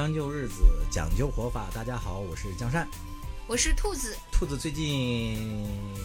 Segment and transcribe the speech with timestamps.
[0.00, 1.66] 将就日子，讲究活法。
[1.74, 2.88] 大家好，我是江山，
[3.46, 4.16] 我是兔子。
[4.32, 5.62] 兔子最近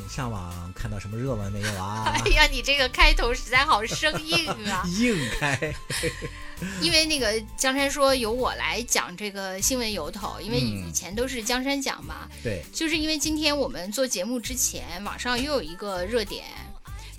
[0.09, 2.03] 上网看到什么热文没有啊？
[2.25, 4.83] 哎呀，你这个开头实在好生硬啊！
[4.99, 5.73] 硬开。
[6.81, 12.27] 因为那个江山说由我来讲这个新闻由头，因为以前都是江山讲嘛。
[12.43, 12.61] 对。
[12.73, 16.43] 就是因为今天我们做节目之前，网上又有一个热点，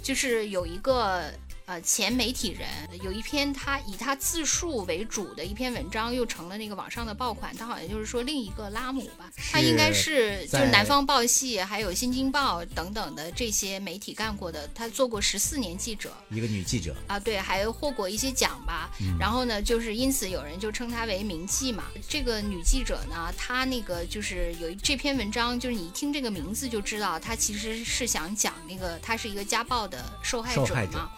[0.02, 1.32] 就是有一个。
[1.66, 2.68] 呃，前媒体人
[3.02, 7.54] 有一篇他以他自述为主的一篇文章，又成了那个网上的爆款。
[7.56, 14.68] 他好像就是说另一个拉姆吧，他应该是就是南方报系还有新京报等等的这些媒体干过的。
[14.76, 18.88] 他做过十四年记者，一个女记者啊，对，还获过一些奖吧。
[19.18, 21.86] 然后呢，就是因此有人就称她为名记嘛。
[22.08, 31.10] 这个女记者呢，她那个就是有这篇文章，就是你一听这个名字就知道，她其实是想讲那个她是一个家暴的受害者嘛。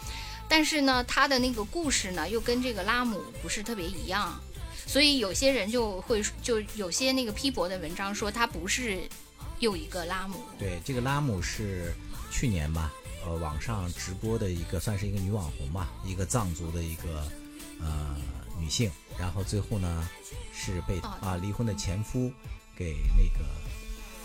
[0.49, 4.41] 但是呢，他的那个故事呢，又跟这个拉姆不是特别一样，
[4.87, 9.09] 所以有些人就会就有些那个批驳的文章说他不是
[9.61, 10.41] 又一个拉姆。
[10.59, 11.95] 对，这个拉姆是
[12.31, 12.93] 去年吧，
[13.25, 17.31] 呃，网上直播的一个算是一个女网红吧，一个藏族的一个
[17.81, 18.17] 呃
[18.59, 20.09] 女性，然后最后呢
[20.55, 22.33] 是被啊离婚的前夫
[22.75, 23.45] 给那个。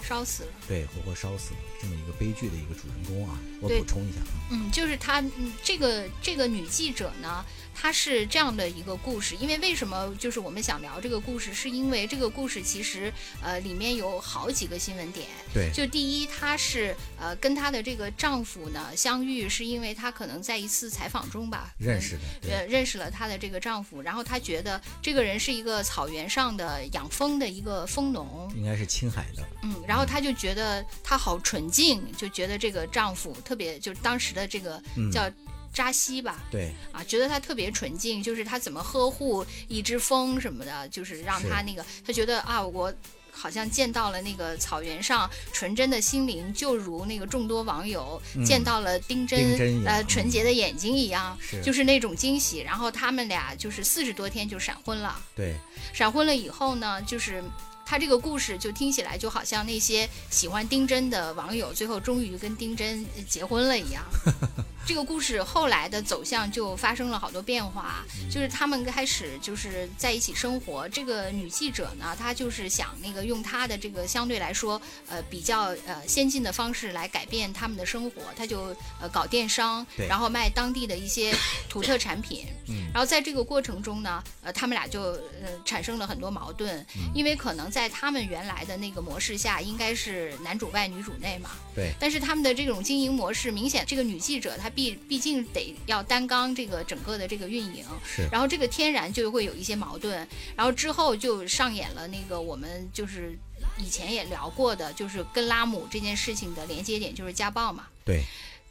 [0.04, 4.20] 烧死了，对，活活烧死了，这么一个悲剧的一个主人公啊，我补充一下
[4.52, 7.44] 嗯，就是她，嗯，这个这个女记者呢。
[7.76, 15.28] 她是这样的一个故事，因为为什么就是我们想聊这个故事，是因为这个故事其实呃里面有好几个新闻点。
[15.52, 35.30] 对，就第一，她是呃跟她的这个丈夫呢相遇，是因为她可能在一次采访中吧认识的，呃认识了她的这个丈夫，然后她觉得这个人是一个草原上的养蜂的一个蜂农，应该是青海的，嗯，然后她就觉得她好纯净，就觉得这个丈夫特别，就当时的这个叫。
[35.74, 42.94] 扎西吧，对啊，觉得他特别纯净，就是他怎么呵护一只蜂什么的，就是让他那个，他觉得啊，我
[43.32, 52.60] 好像见到了那个草原上纯真的心灵，就如那个众多网友见到了丁真呃纯洁的眼睛一样，就是那种惊喜。
[52.60, 55.56] 然后他们俩就是四十多天就闪婚了，对，
[55.92, 57.44] 闪婚了以后呢，就是
[57.86, 64.04] 他这个故事就听起来就好像那些喜欢丁真的网友最后终于跟丁真结婚了一样。
[64.86, 70.90] 这个故事后来的走向就发生了好多变化，就是他们开始就是在一起生活。
[70.90, 81.34] 这个女记者呢，她就是想那个用她的这个相对来说呃比较呃先进的方式来改变他们的生活，她就呃搞电商，然后卖当地的一些
[81.70, 82.46] 土特产品。
[82.94, 86.86] 然后在这个过程中呢，呃他们俩就呃产生了很多矛盾，
[87.16, 91.52] 因为可能在他们原来的那个模式下，应该是男主外女主内嘛。
[91.74, 91.94] 对。
[91.98, 94.70] 但是他们的这种经营模式，明显这个女记者她。
[94.76, 103.38] 毕毕竟得要担纲这个整个的这个运营，是，然后这个天然就会有一些矛盾，然后之后就上演了那个我们就是
[103.78, 108.24] 以前也聊过的，就是跟拉姆这件事情的连接点就是家暴嘛，对，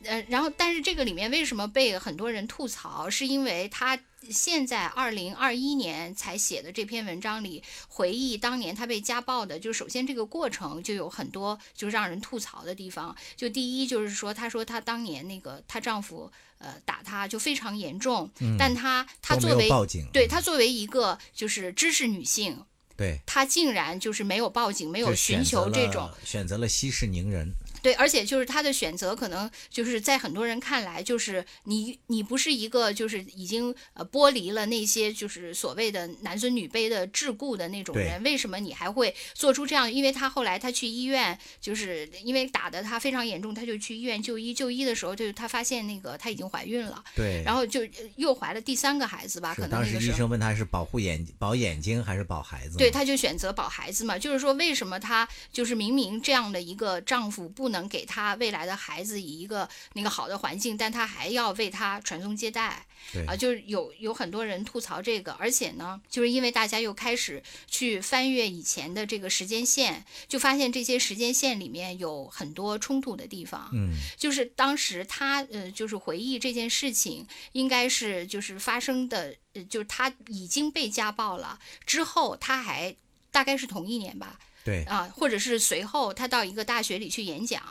[0.05, 3.99] 呃，然后但是这个里面为什么被很多人吐槽，是因为他。
[4.31, 13.15] 现在二零二一年才写的这篇文章里，回忆当年她被家暴的，就首先这个过程就有很多就让人吐槽的地方。
[13.37, 22.65] 就第一就是说，她说她当年那个她丈夫呃打她就非常严重，但她她作为报警对她作为一个就是知识女性，
[22.97, 27.53] 对她竟然就是没有报警，没有寻求这种选择了息事宁人。
[27.83, 39.93] 对，而且就是他的选择，可能就是在很多人看来，就是你你不是一个就是已经呃剥离了那些就是所谓的男尊女卑的桎梏的那种人，为什么你还会做出这样？
[39.93, 44.53] 因为他后来他去医院，就是因为打的他非常严重，他就去医院就医。
[44.53, 47.81] 就医的时候，就他发现那个他已经怀孕了，对，然后就
[48.15, 54.17] 又怀了第三个孩子吧，可能当时医生问他是保护眼保眼睛还是保孩子，对，他就选择保孩子嘛。
[54.17, 62.87] 就是说，为什么他就是明明这样的一个丈夫不能给他未来的孩子以一个那个好的环境，但他还要为他传宗接代，
[63.27, 82.95] 啊，就是有有很多人吐槽这个，而且呢，就是因为大家又开始去翻阅以前的这个时间线，就发现这些时间线里面有很多冲突的地方，嗯，就是当时他呃，就是回忆这件事情，应该是就是发生的，呃，就是他已经被家暴了之后，他还
[83.31, 84.39] 大概是同一年吧。
[84.65, 84.85] 对。
[84.85, 87.63] 啊，或者是随后他到一个大学里去演讲，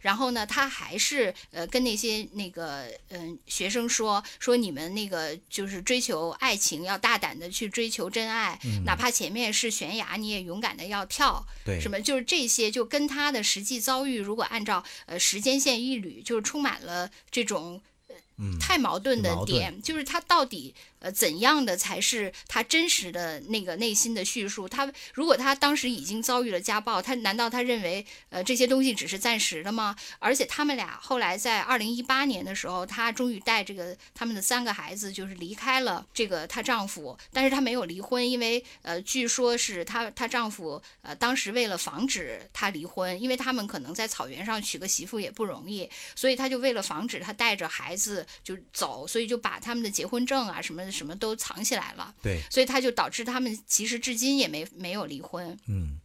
[0.00, 17.80] 然后呢，他还是呃跟那些那个嗯学生说说你们那个就是追求爱情要大胆的去追求真爱，哪怕前面是悬崖你也勇敢的要跳，对，什么就是这些就跟他的实际遭遇如果按照呃时间线一捋，就是充满了这种。
[18.60, 19.82] 太矛盾的点。
[19.82, 24.68] 就是他到底呃，怎样的才是他真实的那个内心的叙述？
[24.68, 29.94] 他如果他当时已经遭遇了家暴，他难道他认为呃这些东西只是暂时的吗？
[30.18, 50.87] 而且他们俩后来在二零一八年的时候，她终于带这个他们的三个孩子就是离开了这个她丈夫，但是她没有离婚，因为呃据说是她她丈夫呃当时为了防止她离婚，因为他们可能在草原上娶个媳妇也不容易，所以他就为了防止她带着孩子就走，所以就把他们的结婚证啊什么。
[50.90, 56.00] 什么都藏起来了，对，所以他就导致他们其实至今也没没有离婚，嗯，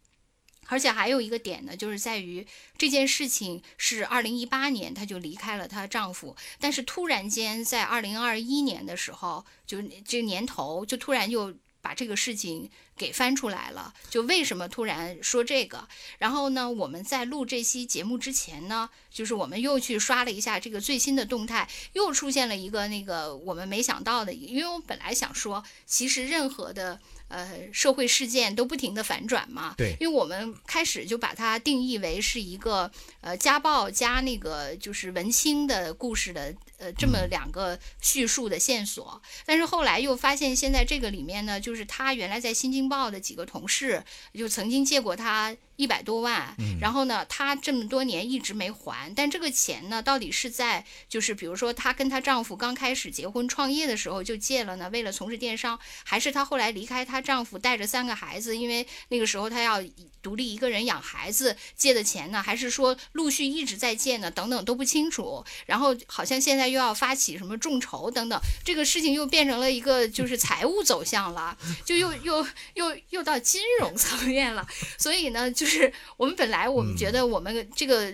[0.68, 2.46] 而且还有一个点呢，就是在于
[2.78, 12.70] 这件事情是二零一八年她就离开了她丈夫，但是突然间在二零二一年的时候，就这个年头就突然又把这个事情。
[12.96, 15.88] 给翻出来了，就为什么突然说这个？
[16.20, 27.00] 然后呢，我们在录这期节目之前呢，就是我们又去刷了一下这个最新的动态，又出现了一个那个我们没想到的，因为我本来想说，其实任何的
[27.30, 32.92] 呃社会事件都不停的反转嘛，对，因为我们开始就把它定义为是一个
[33.22, 42.83] 呃家暴加那个就是文青的故事的呃这么两个叙述的线索，但是后来又发现现在这个里面呢，就是他原来在新京。
[42.88, 44.04] 报的几个同事
[44.34, 45.56] 就曾经借过他。
[45.76, 59.84] 一百多万，然后呢，她这么多年一直没还，但这个钱呢，到底是在就是比如说她跟她丈夫刚开始结婚创业的时候就借了呢，为了从事电商，还是她后来离开她丈夫带着三个孩子，因为那个时候她要
[60.22, 64.30] 独立一个人养孩子借的钱呢，还是说陆续一直在借呢？
[64.30, 65.44] 等等都不清楚。
[65.66, 74.68] 然后好像现在又要发起什么众筹等等，这个事情又变成了一个就是财务走向了，就又又又又到金融层面了。
[75.00, 75.63] 所以呢，就。
[75.64, 78.14] 就是我们本来我们觉得我们这个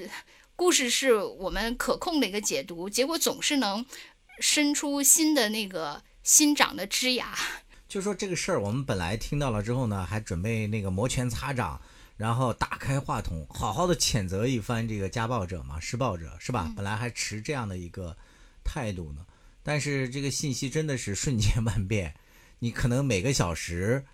[0.55, 3.83] 故事是我们可控的一个解读，结果总是能
[4.39, 7.35] 生出新的那个新长的枝芽。
[7.87, 11.81] 就说这个事儿，我们本来听到了之后呢，还准备那个摩拳擦掌，
[12.17, 16.71] 然后打开话筒，好好的谴责一番这个家暴者嘛、施暴者，是吧？
[16.75, 18.15] 本来还持这样的一个
[18.63, 19.25] 态度呢，
[19.63, 22.13] 但是这个信息真的是瞬间 万变，
[22.59, 24.05] 你可能每个小时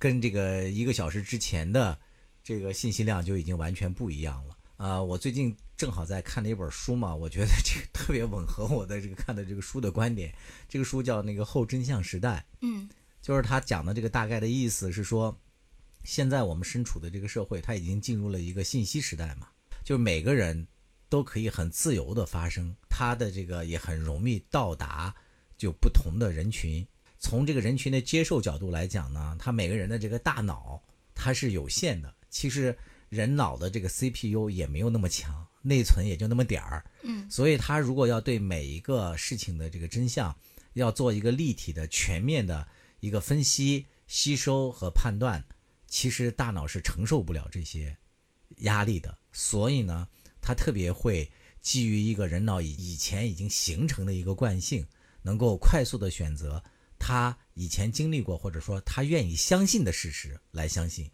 [0.00, 2.00] 跟这个一个小时之前的。
[2.42, 4.56] 这个信息量就已经完全不一样了。
[4.78, 10.34] 呃，我最近正好在看了一本书嘛，我觉得这个特别吻合我的这个看的这个书的观点。
[10.68, 12.88] 这个书叫那个后真相时代，嗯，
[13.20, 15.38] 就是他讲的这个大概的意思是说，
[16.02, 19.46] 现在我们身处的这个社会，它已经进入了一个信息时代嘛，
[19.84, 20.66] 就是每个人
[21.08, 25.14] 都可以很自由的发声，他的这个也很容易到达
[25.56, 26.84] 就不同的人群。
[27.20, 30.82] 从这个人群的接受角度来讲呢，他每个人的这个大脑
[31.14, 32.12] 它是有限的。
[32.32, 32.76] 其实
[33.10, 40.34] 人脑的这个 CPU 也没有那么强，内存也就那么点儿，嗯，所以他如果要对每一个事情的这个真相，
[40.72, 42.66] 要做一个立体的、全面的
[43.00, 45.44] 一个分析、吸收和判断，
[45.86, 47.94] 其实大脑是承受不了这些
[48.60, 49.16] 压力的。
[49.30, 50.08] 所以呢，
[50.40, 51.30] 他特别会
[51.60, 54.86] 基于一个人脑以以前已经形成的一个惯性，
[55.20, 56.64] 能够快速的选择
[56.98, 61.10] 他以前经历过或者说他愿意相信的事实来相信。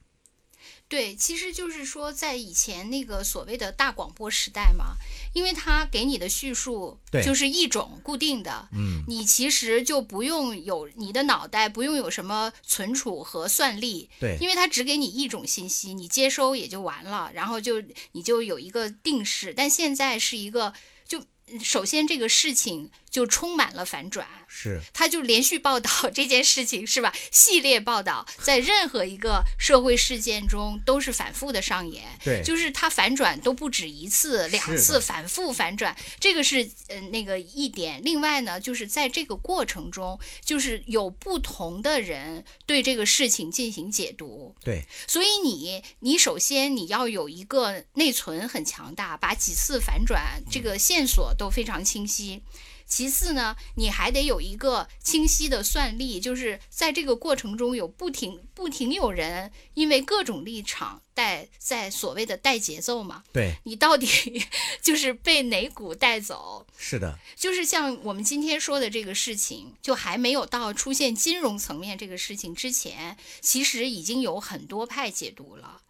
[0.88, 4.96] 对，其实就是说，在以前那个所谓的大广播时代嘛，
[5.34, 19.52] 因为它给你的叙述就是一种固定的，嗯，你其实就不用有你的脑袋不用有什么存储和算力，对，因为它只给你一种信息，你接收也就完了，然后就你就有一个定式。
[19.54, 20.72] 但现在是一个，
[21.06, 21.22] 就
[21.62, 22.90] 首先这个事情。
[23.10, 27.12] 就充满了反转，是，他就连续报道这件事情，是吧？
[27.30, 38.00] 系列报道在任何一个社会事件中都是反复的上演，对，就是它反转都不止一次、两次，反复反转，这个是呃那个一点。
[38.04, 52.42] 另外呢，就是在这个过程中，就是有不同的人对这个事情进行解读，对，所以你你首先你要有一个内存很强大，把几次反转这个线索都非常清晰。
[52.88, 63.24] 其次呢，你还得有一个清晰的算力，就是在这个过程中有不停不停有人因为各种立场带在所谓的带节奏嘛。
[63.30, 64.42] 对，你到底
[64.80, 66.66] 就是被哪股带走？
[66.78, 75.82] 是的，就是像我们今天说的这个事情，就还没有到出现金融层面这个事情之前，其实已经有很多派解读了。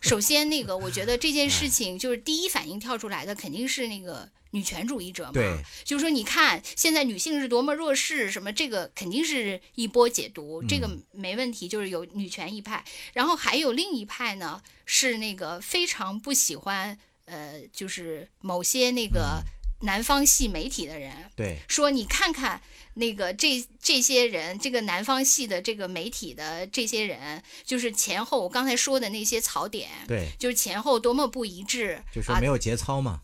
[0.00, 4.30] 首先，那个我觉得这件事 情就是第一反应跳出来的肯定是那个。
[4.50, 19.42] 女权主义者嘛，就是说，你看现在女性是多么弱势，什么这个肯定是一波解读，这个没问题，就是有女权一派，然后还有另一派呢，是那个非常不喜欢，呃，就是某些那个
[19.82, 22.60] 南方系媒体的人，对，说你看看
[22.94, 33.20] 那个这这些人，这个南方系的这个媒体的这些人，就是前后我刚才说的那些槽点，对，就是前后多么不一致，就说没有节操嘛，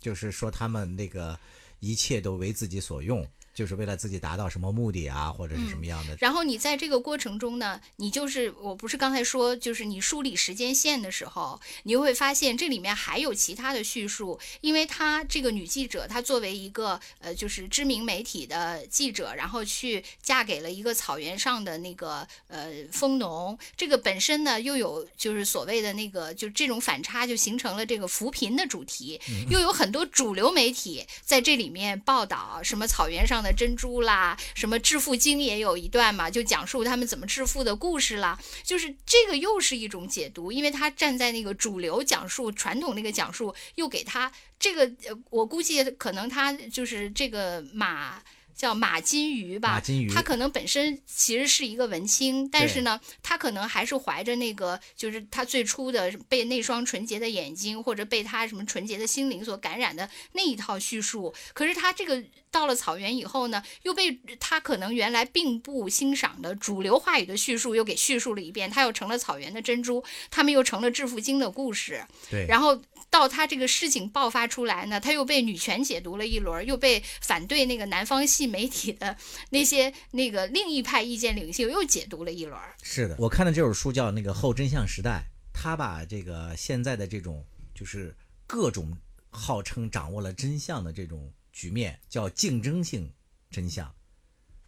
[0.00, 1.38] 就是说他们那个
[1.78, 3.26] 一切都为自己所用。
[3.60, 6.16] 就是为了自己达到什么目的啊，或者是什么样的。
[6.18, 14.40] 然后你在这个过程中呢，你就是我不是刚才说，就是你梳理时间线的时候，你又会发现这里面还有其他的叙述。
[14.62, 29.20] 因为她这个女记者，她作为一个呃，就是知名媒体的记者，然后去嫁给了一个草原上的那个呃蜂农，这个本身呢又有就是所谓的那个就这种反差，就形成了这个扶贫的主题。
[29.50, 38.38] 又有很多主流媒体在这里面报道什么草原上珍珠啦，什么致富经也有一段嘛，就讲述他们怎么致富的故事啦。
[38.62, 44.90] 就是这个又是一种解读，因为他站在那个主流讲述传统那个讲述，又给他这个，
[45.30, 48.22] 我估计可能他就是这个马。
[48.60, 61.32] 叫马金鱼吧，马金鱼，他可能本身其实是一个文青，但是呢，他可能还是怀着那个，就是他最初的被那双纯洁的眼睛，或者被他什么纯洁的心灵所感染的那一套叙述。
[61.54, 72.04] 可是他这个到了草原以后呢，又被他可能原来并不欣赏的主流话语的叙述又给叙述了一遍，他又成了草原的珍珠，他们又成了致富经的故事。
[72.30, 72.78] 对，然后。
[73.10, 79.16] 到他这个事情爆发出来呢，他又被女权解读了一轮，又被反对那个南方系媒体的
[79.50, 82.56] 那些那个另一派意见领袖又解读了一轮。
[82.82, 88.96] 是的，我看的这本书叫《那个后真相时代》，他把这个现在的这种就是各种
[89.28, 93.12] 号称掌握了真相的这种局面叫竞争性
[93.50, 93.92] 真相，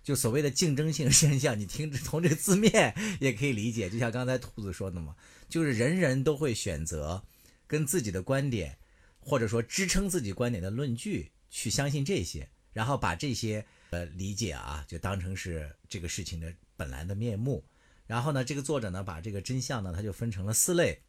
[0.02, 5.14] 就所谓的竞争性现象，你听从这个字面也可以理解，就像刚才兔子说的嘛，
[5.49, 7.22] 就是人人都会选择。
[7.72, 8.76] 跟自己的观点，
[9.18, 17.64] 或者说支撑自己观点的论据去相信这些，然后把这些呃理解啊，就当成是这个事情的本来的面目。
[18.06, 21.00] 然后呢，这个作者呢，把这个真相呢，他就分成了四类，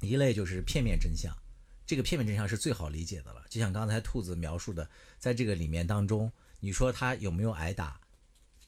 [0.00, 1.36] 一类就是片面真相，
[1.84, 3.44] 这个片面真相是最好理解的了。
[3.50, 4.88] 就像刚才兔子描述的，
[5.18, 8.00] 在这个里面当中，你说他有没有挨打？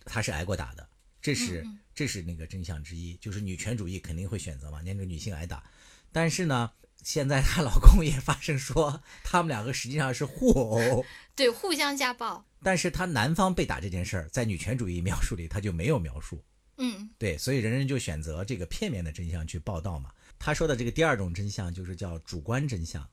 [0.05, 0.87] 他是挨过打的，
[1.23, 5.65] 这是这是那个真相之一，就是女权主义肯定会选择嘛，那个女性挨打，
[6.13, 6.71] 但是呢。
[7.03, 11.05] 现在她老公也发声说，他们两个实际上是互殴，
[11.35, 12.45] 对，互相家暴。
[12.63, 16.43] 但是她男方被打这件事儿，在女权主义描述里，他就没有描述。
[16.79, 20.11] 嗯，对，所以人人就选择这个片面的真相去报道嘛。
[20.39, 23.09] 他说的这个第二种真相就是叫主观真相。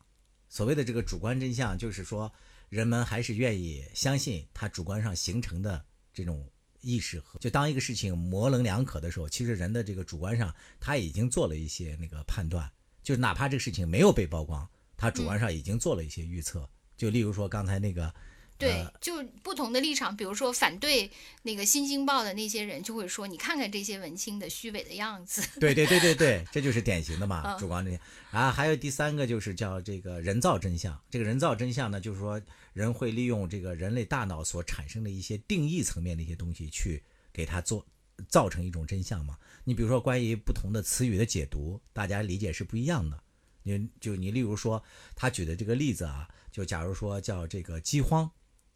[0.48, 2.32] 所谓的这个主观真相，就是说
[2.70, 6.48] 人们还是愿意相信他主观上形成的这种
[6.82, 12.72] 意识和，就当一个事情模棱两可的时候，其实人的这个主观上他已经做了一些那个判断。
[13.10, 16.70] 就哪怕这个事情没有被曝光，他主观上已经做了一些预测。
[16.96, 18.14] 就例如说刚才那个，
[18.56, 21.10] 对，就不同的立场，比如说反对
[21.42, 28.00] 那个《新京报》的那些人，就会说：“你看看这些文青的虚伪的样子。”对对对对对， 这就是典型的嘛，主观这些。
[28.30, 30.96] 啊，还有第三个就是叫这个人造真相。
[31.10, 32.40] 这个人造真相呢，就是说
[32.74, 37.02] 人会利用这个人类大脑所产生的一些定义层面的一些东西，去
[37.34, 37.84] 给他做
[38.28, 39.36] 造成一种真相嘛。
[39.64, 43.22] 你比如说，关于不同的词语的解读，大家理解是不一样的。
[43.62, 44.82] 你就你例如说，
[45.16, 48.30] 他举的这个例子啊，就假如说叫这个饥荒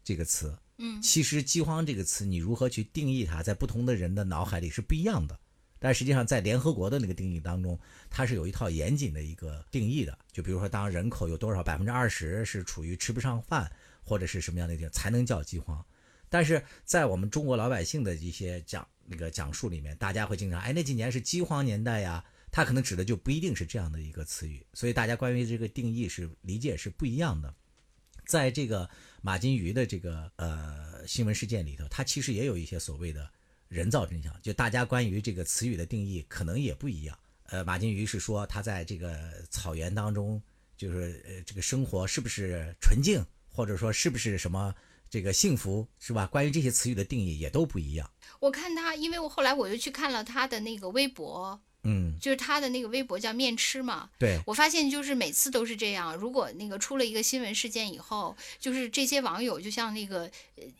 [0.04, 5.38] 这个词，嗯，其实饥荒这个词你如何去定义它，在不同的人的脑海里是不一样的。
[5.80, 10.16] 但实际上，在联合国的那个定义当中，它是有一套严谨的一个定义的。
[10.32, 13.70] 就比如说，当人口有多少百分之二十是处于吃不上饭，
[14.02, 15.84] 或者是什么样的地方才能叫饥荒。
[16.28, 18.86] 但是在我们中国老百姓的一些讲。
[19.06, 27.54] 那个讲述里面，大家会经常哎，那几年是饥荒年代呀，他可能指的就不一定是这样的一个词语，所以大家关于这个定义是理解是不一样的。
[28.26, 28.88] 在这个
[29.20, 33.30] 马金鱼的这个呃新闻事件里头，它其实也有一些所谓的
[33.68, 37.18] 人造真相，就大家关于这个词语的定义可能也不一样。
[37.48, 40.42] 呃，马金鱼是说他在这个草原当中，
[40.76, 44.74] 就是呃这个生活是不是纯净，或者说是不是什么？
[45.14, 46.26] 这个幸福是吧？
[46.26, 48.10] 关于这些词语的定义也都不一样。
[48.40, 51.62] 我看他，因为我后来我又去看了他的那个微博。
[51.84, 54.08] 嗯，就是他的那个微博叫面吃嘛。
[54.18, 56.16] 对，我发现就是每次都是这样。
[56.16, 60.30] 如果那个出了一个新闻事件以后，就是这些网友就像那个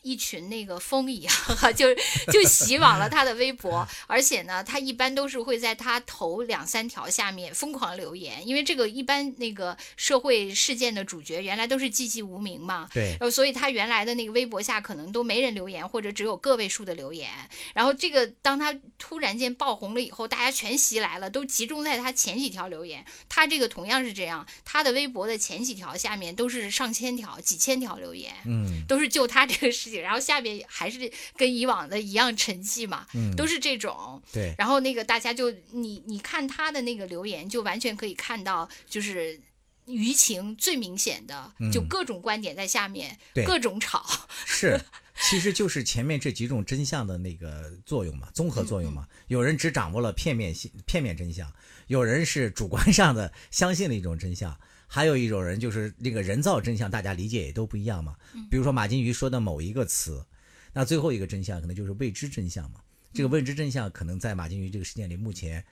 [0.02, 1.34] 一群那个风一样，
[1.76, 1.94] 就
[2.32, 3.86] 就洗往了他的微博。
[4.06, 12.88] 而且呢，他一般都是会在他头两三条下面疯狂留言，因为这个一般那个社会事件的主角原来都是寂寂无名嘛。
[12.92, 13.18] 对。
[13.30, 17.28] 所以他原来的那个微博下可能都没人留言，或者只有个位数的留言。
[17.74, 21.04] 然后这个当他突然间爆红了以后，大家全袭。
[21.04, 23.04] 来了，都集中在他前几条留言。
[23.28, 34.22] 他这个同样是这样，他的微博的前几条下面都是上千条、几千条留言，嗯，都是就他这个事情，然后下边还是跟以往的一样沉寂嘛，嗯都是这种。
[34.32, 39.38] 对，然后那个大家就你你看他的那个留言，就完全可以看到，就是
[39.86, 44.02] 舆情最明显的，就嗯各种观点在下面，对各种吵。
[44.46, 44.80] 是，
[45.30, 49.08] 其实就是前面这几种真相的那个作用嘛，综合作用嘛。
[49.28, 51.50] 有人只掌握了片面性片面真相，
[51.86, 58.16] 有人是主观上的相信了一种真相，还有一种人就是那个人造真相，大家理解也都不一样嘛。
[58.50, 60.26] 比如说马金鱼说的某一个词，
[60.72, 62.80] 那最后一个真相可能就是未知真相嘛。
[63.12, 65.64] 这个未知真相可能在马金鱼这个事件里，目前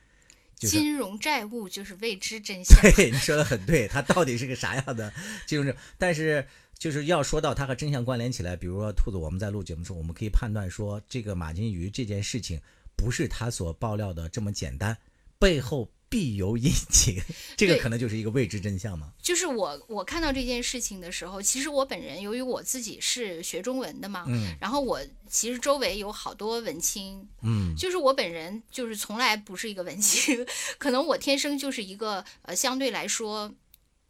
[0.57, 2.81] 就是金融债务就是未知真相。
[2.95, 5.13] 对，你说的很对，它到底是个啥样的
[5.45, 5.77] 金融债？
[5.99, 6.47] 但是
[6.83, 12.61] 就是要说到它和真相关联起来，比如说兔子，我们在录节目的时候，我们可以判断说，这个马金鱼这件事情
[12.97, 14.99] 不是他所爆料的这么简单，
[15.39, 17.21] 背后必有隐情，
[17.57, 19.13] 这个可能就是一个未知真相嘛。
[19.23, 30.45] 就是我我看到这件事情的时候，其实我本人由于我自己是学中文的嘛，嗯然后我其实周围有好多文青，嗯就是我本人就是从来不是一个文青，
[30.79, 33.55] 可能我天生就是一个呃相对来说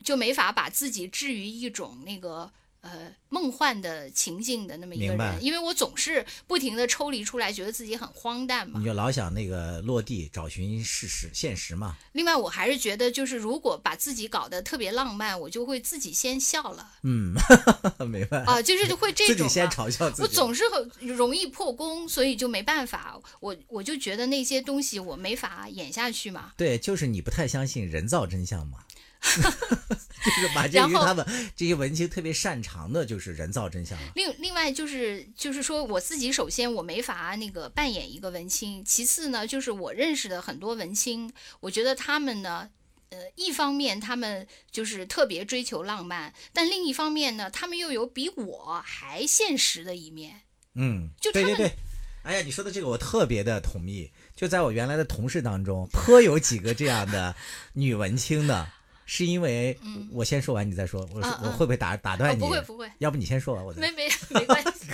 [0.03, 2.51] 就没法把自己置于一种那个。
[2.83, 2.91] 呃，
[3.29, 8.85] 梦幻的情境的那么一个人，因为我总是不停的抽离出来，觉得自己很荒诞嘛你。
[8.85, 11.97] 就老想那个落地找寻事实现实嘛。
[12.11, 17.33] 另外，我还是觉得，就是如果把自己搞得特别浪漫，我就会自己先笑了嗯，
[18.11, 18.39] 明白。
[18.43, 19.39] 啊，就是会这种、啊。
[19.39, 20.23] 自己先嘲笑自己。
[20.23, 23.17] 我总是很容易破功，所以就没办法。
[23.39, 26.53] 我我就觉得那些东西我没法演下去嘛。
[26.57, 28.79] 对，就是你不太相信人造真相嘛。
[30.37, 31.27] 就是马金然后鱼他们
[31.57, 34.13] 这些文青特别擅长的就是人造真相了。
[34.15, 42.71] 另另外就是就是说我自己首先我没法那个扮演一个文青，其次呢就是我认识的很多文青，我觉得他们呢。
[43.15, 50.41] 呃，一方面他们就是特别追求浪漫，但另一方面呢，他们又有比我还现实的一面。
[50.77, 51.77] 嗯，就他们对对对。
[52.23, 54.11] 哎呀，你说的这个我特别的同意。
[54.35, 57.37] 就在我原来的同事当中，颇有几个这样的
[57.75, 58.67] 女文青的，
[59.05, 59.79] 是因为
[60.11, 62.41] 我先说完你再说，我我会不会打打断哦，你？
[62.41, 64.87] 不会不会，要不你先说完，我再没没没关系。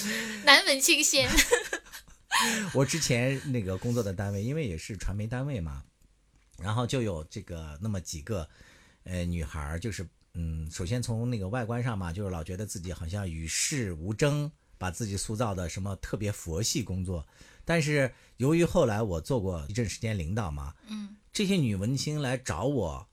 [0.44, 1.28] 难闻清鲜，
[2.72, 5.82] 我之前那个工作的单位，因为也是传媒单位嘛，
[6.58, 8.48] 然后就有这个那么几个
[9.04, 17.26] 呃女孩，就是嗯，首先从那个外观上嘛，就是老觉得自己好像与世无争，把自己塑造的什么特别佛系工作。
[17.64, 23.06] 但是由于后来我做过一阵时间领导嘛，嗯，这些女文青来找我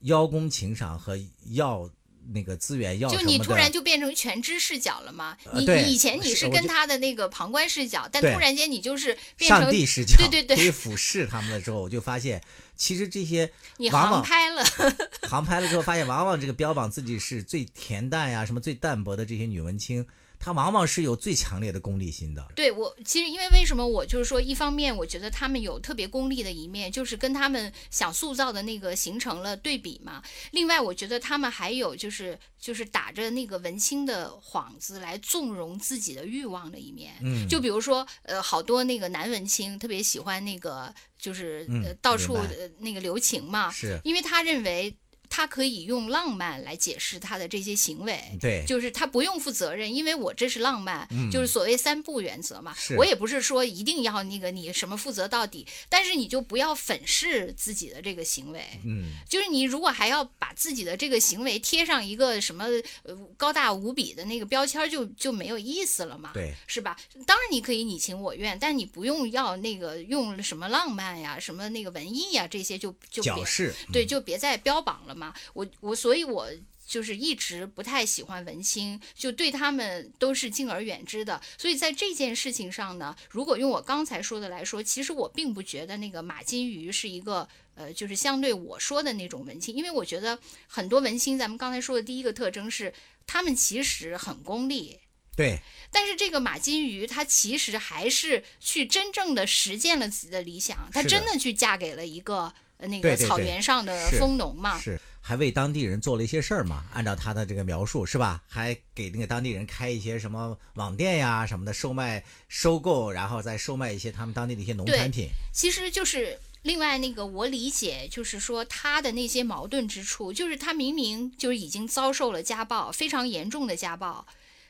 [0.00, 1.18] 邀功请赏和
[1.50, 1.90] 要
[2.32, 5.36] 那个资源，要就你突然就变成全知视角了吗？
[5.54, 12.42] 你呃你以前你是跟他的那个旁观视角，但突然间你就是变上成帝视角，对对对可以俯视他们的时候，我就发现，
[12.76, 14.62] 其实这些 你航拍了。
[15.26, 20.06] 航拍了之后，发现往往这个标榜自己是最恬淡呀、什么最淡泊的这些女文青，
[20.38, 22.46] 她往往是有最强烈的功利心的。
[22.54, 30.22] 对我，其实因为为什么我就是说，一方面我觉得他们有特别功利的一面，就是跟他们想塑造的那个形成了对比嘛。
[30.52, 37.14] 另外，我觉得他们还有就是就是打着那个文青的幌子来纵容自己的欲望的一面。
[37.22, 44.94] 嗯，就比如说，呃，好多那个男文青特别喜欢那个，就是呃嗯到处呃那个留情嘛，是因为他认为
[45.28, 48.20] 他可以用浪漫来解释他的这些行为。
[48.40, 52.74] 对，就是他不用负责任，因为我这是浪漫，嗯就是所谓三不原则嘛。
[52.76, 58.64] 是我也不是说一定要那个你什么负责到底，但是你就不要粉饰自己的这个行为。
[58.84, 62.64] 嗯，就是你如果还要把自己的这个行为贴上一个什么
[63.02, 66.30] 呃高大无比的那个标签儿，就就没有意思了嘛。
[66.34, 66.96] 对，是吧？
[67.26, 75.34] 当然你可以你情我愿，但你不用要那个用什么浪漫呀、什么那个文艺呀这些就就别矫饰，对，嗯就别再标榜了嘛。
[75.52, 76.48] 我我所以，我
[76.86, 81.40] 就是一直不太喜欢文青，就对他们都是敬而远之的。
[81.58, 87.48] 所以在这件事情上呢，如果用我刚才说的来说，其实我并不觉得那个马金鱼是一个。
[87.78, 92.92] 呃，就是相对我说的那种文青，因为我觉得很多文青，咱们刚才说的第一个特征是，
[93.24, 94.98] 他们其实很功利，
[95.36, 95.60] 对，
[95.92, 104.76] 但是这个马金鱼，她其实还是去真正的实践了自己的理想，她真的去嫁给了一个呃那个草原上的是蜂农嘛。
[104.80, 108.42] 是还为当地人做了一些事儿嘛，按照他的这个描述是吧？
[108.48, 115.28] 还给那个当地人开一些什么网店呀什么的，售卖、收购，然后再售卖一些他们当地的一些农产品。
[115.52, 124.26] 其实就是另外那个，我理解就是说他的那些矛盾之处，就是他明明就是已经遭受了家暴，非常严重的家暴，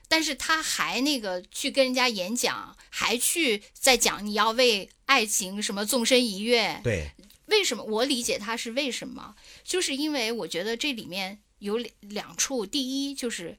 [0.09, 6.81] 但是他还那个去跟人家演讲，还去在讲你要为爱情什么纵身一跃。
[6.83, 7.13] 对，
[7.49, 9.35] 为什么我理解他是为什么？
[9.65, 13.59] 就是因为我觉得这里面有两两处，第一就是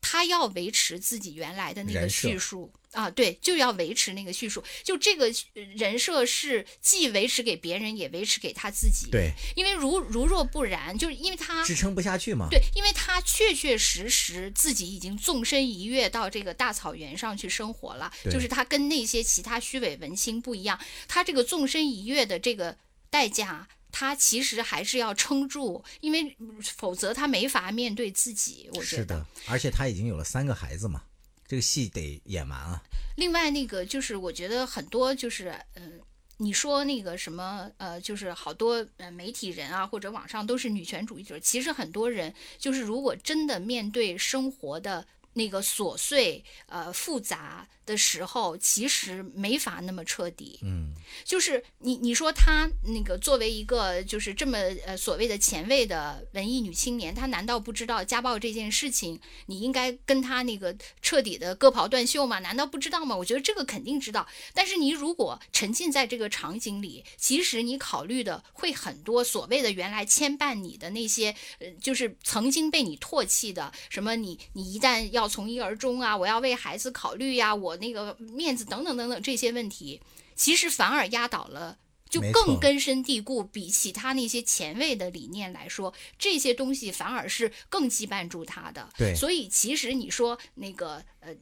[0.00, 12.46] 他要维持自己原来的那个叙述啊，对，就要维持那个叙述，就这个呃人设是既维持给别人，也维持给他自己。，对，因为如如若不然，就是因为他支撑不下去嘛。
[12.50, 22.78] 对，因为他确确实实自己已经纵身一跃到这个大草原上去生活了，就是他跟那些其他虚伪文青不一样，他这个纵身一跃的这个
[23.10, 23.68] 代价。
[23.90, 28.68] 他其实还是要撑住，因为否则他没法面对自己。
[28.74, 31.02] 我觉得是的，而且他已经有了三个孩子嘛，
[31.46, 32.80] 这个戏得演完啊。
[33.16, 35.98] 另外那个就是，我觉得很多就是，嗯、
[36.36, 41.40] 你说那个什么，呃，就是好多呃媒体人啊，或者网上都是女权主义者。
[41.40, 50.60] 其实很多人就是，如果真的面对生活的那个琐碎、呃复杂的时候，其实没法那么彻底。
[50.62, 50.92] 嗯，
[51.24, 62.40] 就是你你说她那个作为一个就是这么呃所谓的前卫的文艺女青年，她难道不知道家暴这件事情，你应该跟她那个彻底的割袍断袖吗？
[62.40, 63.16] 难道不知道吗？
[63.16, 64.28] 我觉得这个肯定知道。
[64.52, 80.00] 但是你如果沉浸在这个场景里，其实你考虑的会很多所谓的原来牵绊你的那些，呃，就是曾经被你唾弃的什么你你一旦要从一而终啊，我要为孩子考虑呀、我那个面子等等等等这些问题。
[80.34, 83.42] 其实反而压倒了，就更根深蒂固。
[83.42, 88.88] 比起他那些前卫的理念来说，这些东西反而是更羁绊住他的。
[88.96, 91.34] 对所以其实你说那个呃，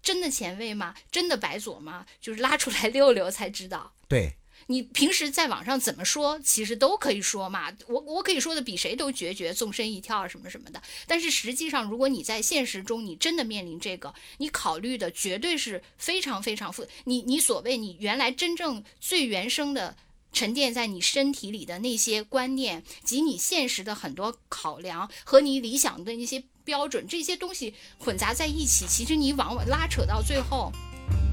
[0.00, 0.94] 真的前卫吗？
[1.10, 2.06] 真的白左吗？
[2.20, 3.92] 就是拉出来 溜溜才知道。
[4.06, 7.72] 对，你平时在网上怎么说，其实都可以说嘛。
[7.86, 10.82] 我我可以说的比谁都决绝，纵身一跳什么什么的。
[11.06, 16.86] 但是实际上，如果你在现实中，你真的面临这个，你考虑的绝对是非常非常复。
[17.04, 19.96] 你你所谓你原来真正最原生的。
[20.30, 30.70] 沉淀在你身体里的那些观念及你现实的很多考量和你理想的那些标准，这些东西混杂在一起，其实你往往拉扯到最后，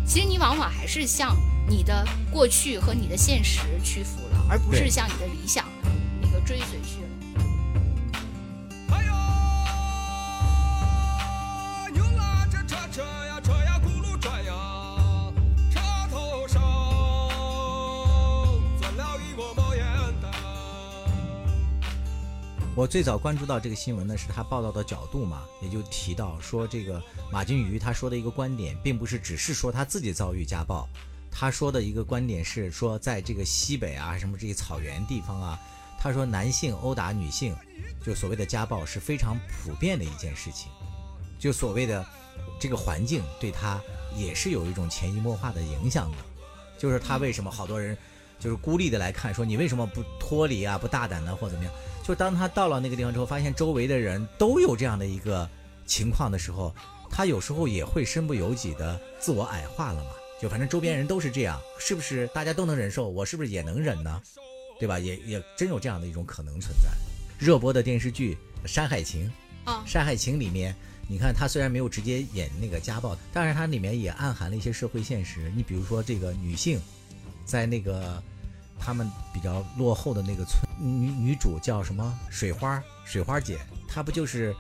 [0.06, 1.36] 其实你往往还是向
[1.68, 5.66] 你的过去和你的现实屈服了，而不是向你的理想
[6.22, 7.10] 那个追随去了。
[22.76, 30.86] 我最早关注到这个新闻呢，是他报道的角度嘛，也就提到说这个马金鱼他说的一个观点，并不是只是说他自己遭遇家暴，
[31.32, 35.58] 他说的一个观点是说，在这个西北啊什么这些草原地方啊，
[35.98, 37.56] 他说男性殴打女性，
[38.04, 40.70] 就所谓的家暴是非常普遍的一件事情，
[41.40, 42.06] 就所谓的
[42.60, 43.80] 这个环境对他
[44.18, 46.18] 也是有一种潜移默化的影响的，
[46.78, 47.98] 就是他为什么好多人
[48.38, 51.74] 就是孤立的来看，说你为什么不脱离啊，不大胆呢或怎么样？
[52.06, 55.50] 就当他到了那个地方之后，发现周围的人都有这样的一个
[55.88, 56.74] 情况的时候，
[57.10, 60.12] 他有时候也会身不由己的自我矮化了嘛。
[60.40, 63.10] 就反正周边人都是这样，是不是大家都能忍受？
[63.10, 64.22] 我是不是也能忍呢？
[64.80, 65.00] 对吧？
[65.00, 66.90] 也也真有这样的一种可能存在。
[67.40, 68.38] 热播的电视剧
[68.68, 69.32] 《山海情》，
[69.72, 70.76] 啊《山海情》里面，
[71.08, 75.52] 你看他虽然没有直接演那个家暴，但是它里面也暗含了一些社会现实。
[75.56, 76.80] 你比如说这个女性，
[77.46, 78.22] 在那个
[78.78, 83.58] 他们比较落后的那个村，女女主叫什么水花水花姐，
[83.88, 84.56] 她不就是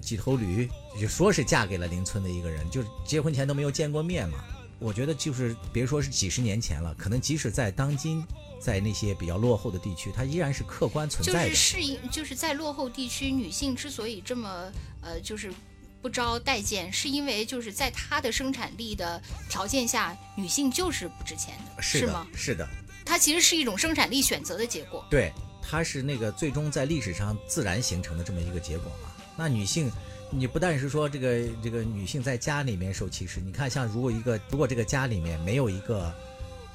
[0.00, 0.68] 几头驴，
[1.00, 4.38] 就说是嫁给了邻村的一个人，就是结婚前都没有见过面嘛。
[4.78, 8.24] 我觉得就是别说是几十年前了，可能即使在当今，
[8.60, 11.56] 在那些比较落后的地区，它依然是客观存在就是。
[11.56, 15.52] 适应，就是在落后地区，女性之所以这么呃，就是
[16.00, 22.68] 不招待见，是因为就是在她的生产力的条件下，女性就是不值钱的，是的吗？，是的。
[23.04, 25.04] 它其实是一种生产力选择的结果。
[25.10, 29.10] 对，它是那个最终在历史上自然形成的这么一个结果嘛。
[29.36, 29.90] 那女性，
[30.30, 36.12] 你不但是说这个这个女性在家里面受歧视，你看像如果一个如果这个家里面没有一个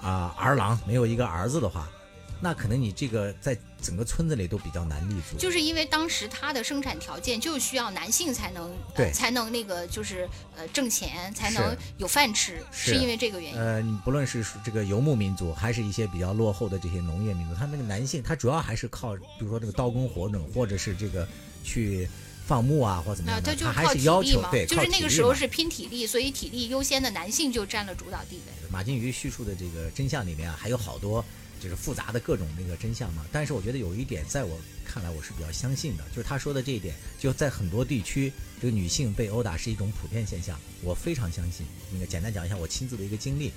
[0.02, 1.90] 啊、儿郎，没有一个儿子的话，
[2.40, 5.38] 那可能你这个在整个村子里都比较难立足。
[5.38, 13.60] 就是因为当时它的生产条件就需要男性才能，对呃、才能那个就是呃挣钱，才能有饭吃，是因为这个原因。
[13.60, 21.28] 呃，你不论是这个游牧民族，还是一些比较落后的这些农业民族，他那个男性，他主要还是靠，比如说这个刀工活种，或者是这个
[21.64, 22.08] 去
[22.46, 28.70] 放牧啊，或怎么啊，样的，它就还是体力嘛，要求对，就是那个时候是拼体力，所以体力优先的男性就占了主导地位。
[28.70, 31.24] 马金鱼叙述的这个真相里面啊，还有好多
[31.60, 33.26] 就是复杂的各种那个真相嘛。
[33.32, 41.66] 但是我觉得有一点，在我看来我是比较相信的，就是他说的这一点，就在很多地区，这个女性被殴打是一种普遍现象，我非常相信。
[41.92, 43.52] 那个简单讲一下我亲自的一个经历，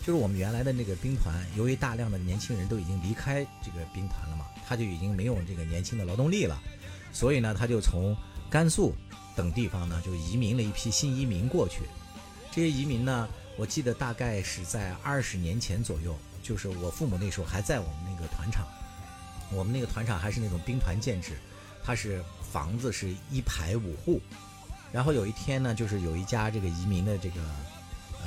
[0.00, 6.60] 就是我们原来的那个兵团，由于大量的年轻人都已经离开这个兵团了嘛，他就已经没有这个年轻的劳动力了，
[7.12, 8.16] 所以呢，他就从
[8.48, 8.94] 甘肃
[9.36, 11.80] 等地方呢就移民了一批新移民过去。
[12.52, 18.66] 这些移民呢，我记得大概是在二十年前左右，就是我父母那时候还在我们那个团场，
[19.52, 21.38] 我们那个团场还是那种兵团建制，
[21.84, 22.22] 它是
[22.52, 24.20] 房子是一排五户，
[24.92, 27.40] 然后有一天呢，就是有一家这个移民的这个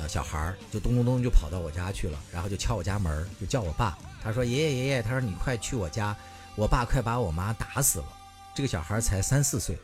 [0.00, 6.16] 呃小孩儿，就咚咚咚就跑到我家去了，然后就敲我家门，就叫我爸，他说爷爷爷爷，他说你快去我家，
[6.56, 8.06] 我爸快把我妈打死了，
[8.54, 9.78] 这个小孩才三四岁。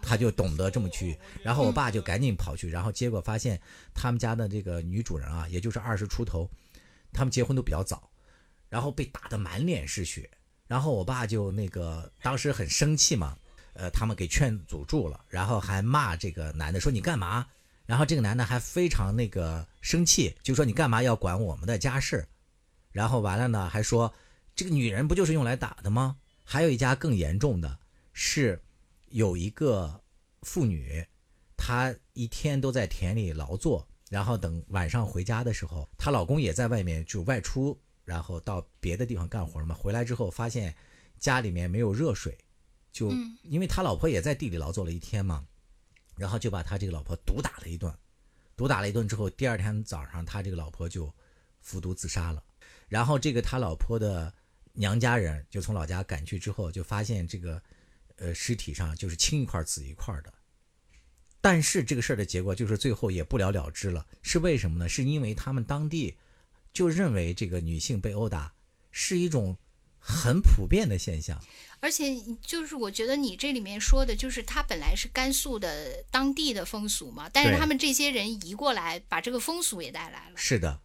[0.00, 3.60] 他就懂得这么去，然后我爸就赶紧跑去，然后结果发现
[3.92, 6.48] 他们家的这个女主人啊，也就是二十出头，
[7.12, 8.10] 他们结婚都比较早，
[8.68, 10.30] 然后被打得满脸是血，
[10.66, 13.36] 然后我爸就那个当时很生气嘛，
[13.74, 17.46] 呃，他们给劝阻住了，然后还骂这个男的说你干嘛？
[17.86, 22.26] 然后这个男的还非常那个生气，就说你干嘛要管我们的家事？
[22.92, 24.12] 然后完了呢，还说
[24.54, 26.16] 这个女人不就是用来打的吗？
[26.44, 27.78] 还有一家更严重的
[28.12, 28.62] 是。
[29.10, 30.02] 有一个
[30.42, 31.02] 妇女，
[31.56, 39.74] 她一天都在田里劳作，然后等晚上回家的时候，她老公也在外面就外出，然后到别的地方干活嘛。
[39.74, 40.74] 回来之后发现
[41.18, 42.36] 家里面没有热水，
[42.90, 45.46] 就因为他老婆也在地里劳作了一天嘛，
[46.16, 47.92] 然后就把他这个老婆毒打了一顿，
[48.56, 51.12] 毒打了一顿之后，第二天早上他这个老婆就
[51.60, 52.42] 服毒自杀了。
[52.88, 54.32] 然后这个他老婆的
[54.72, 57.62] 娘家人就从老家赶去之后，就发现这个。
[58.20, 60.34] 呃，尸体上就是青一块紫一块的，
[61.40, 64.88] 但是这个事儿的结果就是最后也不了了之了，是为什么呢？
[64.88, 66.16] 是因为他们当地
[66.72, 68.52] 就认为这个女性被殴打
[68.90, 69.56] 是一种
[69.98, 71.40] 很普遍的现象，
[71.80, 80.36] 而且就是我觉得你这里面说的就是他本来是甘肃的当地的风俗嘛，但是他们这些人移过来，把这个风俗也带来了。
[80.36, 80.80] 是的。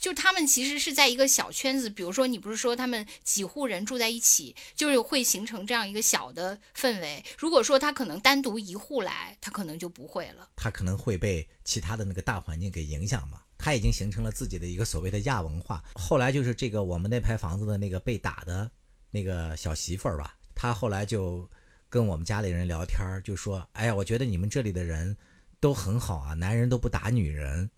[0.00, 7.24] 就他们其实是在一个小圈子，比如说你不是说他们几户人住在一起，就是会形成这样一个小的氛围。
[7.38, 10.48] 如果说他可能单独一户来，他可能就不会了。
[10.56, 13.40] 他可能会被其他的那个大环境给影响嘛？
[13.58, 15.82] 他已经形成了自己的一个所谓的亚文化。
[15.94, 18.70] 后来就是这个我们那排房子的那个被打的
[19.10, 21.48] 那个小媳妇儿吧，她后来就
[21.88, 25.16] 跟我们家里人聊天，就说：“哎呀，我觉得你们这里的人
[25.58, 27.70] 都很好啊，男人都不打女人。”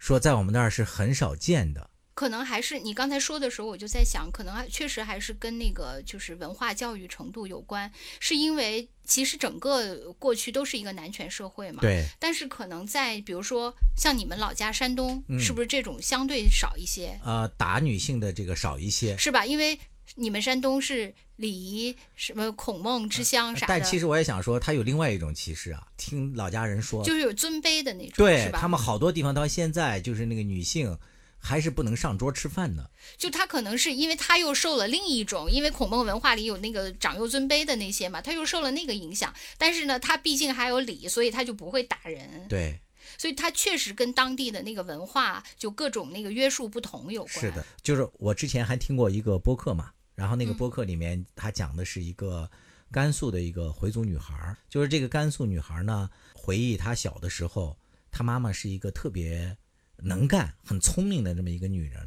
[0.00, 11.82] 说在我们那儿是很少见的，可能还是你刚才说的时候，我就在想，可能还确实还是跟那个就是文化教育程度有关，是因为其实整个过去都是一个男权社会嘛。
[11.82, 12.06] 对。
[12.18, 17.20] 但是可能在比如说像你们老家山东，是不是这种相对少一些？
[17.22, 19.44] 呃，打女性的这个少一些，是吧？
[19.44, 19.78] 因为。
[20.16, 25.86] 你们山东是礼仪什么孔孟之乡啥的，但其实我也想说，他有另外一种歧视啊。
[25.96, 30.98] 听老家人说，就是有尊卑的那种，对他们好多地方到现在就是那个女性
[31.38, 32.90] 还是不能上桌吃饭的。
[33.16, 39.32] 就他可能是因为他又受了另一种，因为孔孟文化里有那个长幼尊卑的那些嘛，他又受了那个影响。
[39.56, 42.46] 但是呢，他毕竟还有礼，所以他就不会打人。
[42.48, 42.80] 对，
[43.16, 47.34] 所以他确实跟当地的那个文化就各种那个约束不同有关。
[47.40, 49.92] 是的，就是我之前还听过一个播客嘛。
[50.20, 52.46] 然后那个播客里面，他讲的是一个
[52.90, 57.74] 甘肃的一个回族女孩，就是这个甘肃女孩呢，回忆她小的时候，
[58.10, 59.56] 她妈妈是一个特别
[59.96, 62.06] 能干、很聪明的这么一个女人，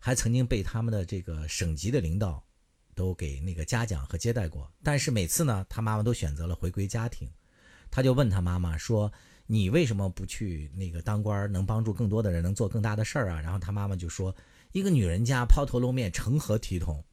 [0.00, 2.42] 还曾经被他们的这个省级的领导
[2.96, 4.68] 都给那个嘉奖和接待过。
[4.82, 7.30] 但是每次呢，她妈妈都选择了回归家庭。
[7.92, 9.12] 她就问她妈妈说
[9.46, 14.34] ：“你为什么不去那个当官，能帮助更多的人，能做更大的事儿啊？”然后她妈妈就说
[14.72, 17.04] ：“一个女人家抛头露面，成何体统？”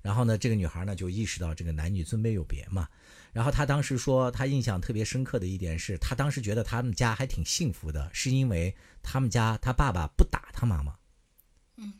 [0.00, 2.88] 然后呢，这个女孩呢就意识到这个男女尊卑有别嘛。
[3.32, 10.94] 然后她当时说，她印象特别深刻的一点是，她当时觉得他们家还挺幸福的，是因为他们家他爸爸不打他妈妈。
[11.76, 11.92] 嗯，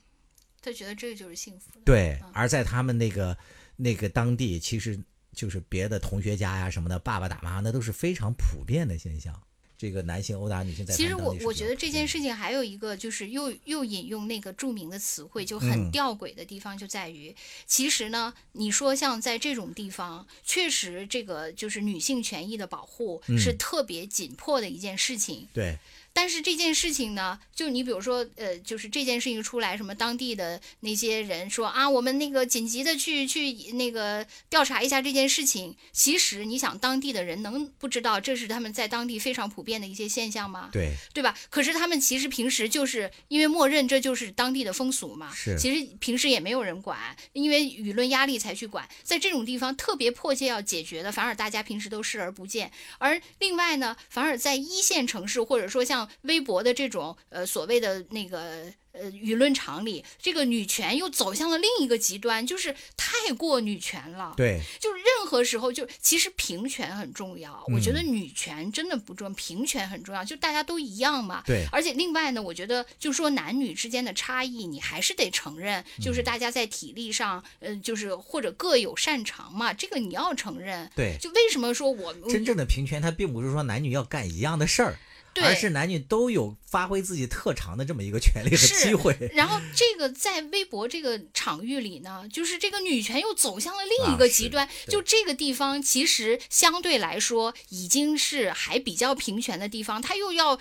[0.61, 1.78] 她觉得这个就是幸福。
[1.84, 3.37] 对，而在他们那个
[3.76, 4.98] 那个当地，其实
[5.32, 9.40] 就是别的同学家呀什么的，爸爸打妈妈那都是非常普遍的现象。
[9.78, 17.32] 这个男性殴打女性，在其实我我觉得这件事情还有一个就是又又引用那个著名的词汇，就很吊诡的地方就在于，
[17.64, 25.46] 其实呢，你说像在这种地方，确实这个就是女性权益的保护是特别紧迫的一件事情。
[25.54, 25.78] 对。
[26.12, 35.77] 但是这件事情呢，就你比如说，呃，就是这件事情出来，什么当地的那些人说啊，我们那个紧急的去去那个调查一下这件事情。
[35.92, 40.71] 其实你想，当地的人能不知道这是他们在当地非常普遍的一些现象吗？
[40.73, 41.37] 对，对吧？
[41.51, 46.99] 可是他们其实平时就是因为默认这就是当地的风俗嘛，是其实平时也没有人管，
[47.33, 48.88] 因为舆论压力才去管。
[49.03, 52.71] 在这种地方特别迫切要解决的，反而大家平时都视而不见。
[52.99, 64.34] 而另外呢，反而在一线城市或者说像微博的这种呃所谓的那个呃舆论场里，这个女权又走向了另一个极端，就是太过女权了。
[64.37, 71.42] 对，就是任何时候就其实平权很重要，我觉得嗯女权真的不重要，平权很重要，就大家都一样嘛。
[71.46, 80.90] 对而且另外呢，我觉得就说男女之间的差异，你还是得承认，嗯就是大家在体力上，呃，就是或者各有擅长嘛，这个你要承认。
[80.96, 89.16] 对就为什么说我真正的平权，它并不是说男女要干一样的事儿， 对而是男女都有发挥自己特长的这么一个权利和机会。
[89.34, 94.68] 然后这个在微博这个场域里呢， 就是这个女权又走向了另一个极端。
[94.86, 100.58] 对就这个地方其实相对来说已经是还比较平权的地方，它又要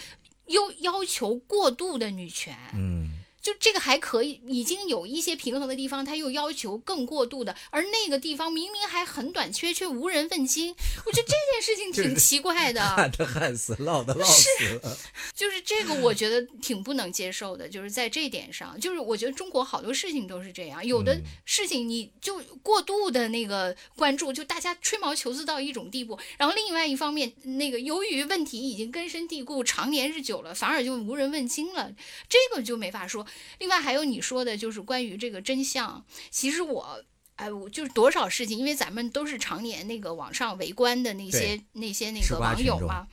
[0.47, 2.57] 又要求过度的女权。
[2.73, 3.16] 嗯，
[3.47, 10.75] 就这个还可以，已经有一些平衡的地方，他又要求更过度的，而那个地方明明还很短缺，却无人问津。
[11.05, 12.81] 我觉得这件事情挺奇怪的。
[12.81, 14.97] 旱的旱死，涝的 涝死。
[15.33, 31.93] 就是这个，我觉得挺不能接受的，就是在这点上，就是我觉得中国好多事情都是这样，有的嗯事情你就过度的那个关注，就大家吹毛求疵到一种地步，然后另外一方面，那个由于问题已经根深蒂固、常年日久了，反而就无人问津了，
[32.27, 33.25] 这个就没法说。
[33.59, 37.03] 另外还有你说的，就是关于这个真相，其实我。
[37.37, 43.07] 哎，我就是多少事情，因为咱们都是常年那个网上围观的那些那些那个网友嘛，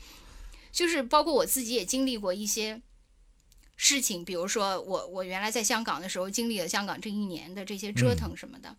[0.73, 2.81] 就是包括我自己也经历过一些
[3.77, 8.75] 事情，比如说我我原来在香港的时候经历了香港这一年的这些折腾什么的。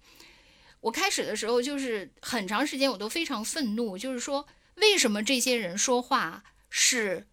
[0.79, 7.27] 我开始的时候就是很长时间我都非常愤怒，就是说为什么这些人说话是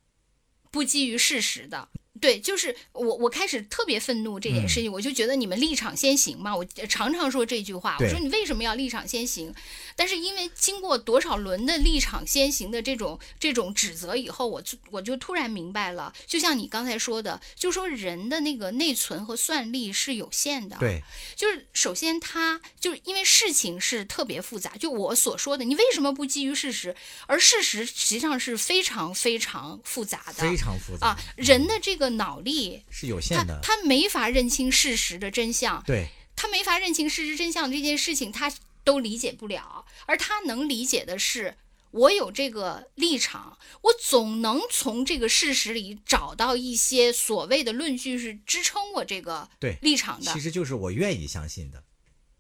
[0.70, 1.88] 不基于事实的？
[2.23, 9.53] 对，就是我我开始特别愤怒这件事情，我就觉得你们立场先行嘛，我常常说这句话，我说你为什么要立场先行？
[9.97, 21.03] 但是因为经过多少轮的立场先行的这种这种指责以后，我就我就突然明白了，就像你刚才说的，就说人的那个内存和算力是有限的。，对，
[21.35, 26.95] 就是首先他就是因为事情是特别复杂，就我所说的，你为什么不基于事实？
[27.27, 32.83] 而事实实际上是非常非常复杂的非常复杂啊，人的这个脑力。
[32.90, 33.61] 是有限的。
[33.62, 38.53] 他没法认清事实的真相，对，他没法认清事实真相这件事情，他
[38.85, 41.57] 都理解不了，而他能理解的是。
[41.92, 50.40] 我有这个立场，我总能从这个事实里找到一些所谓的论据是支撑我这个对立场的其。
[50.40, 51.85] 实就是我愿意相信的，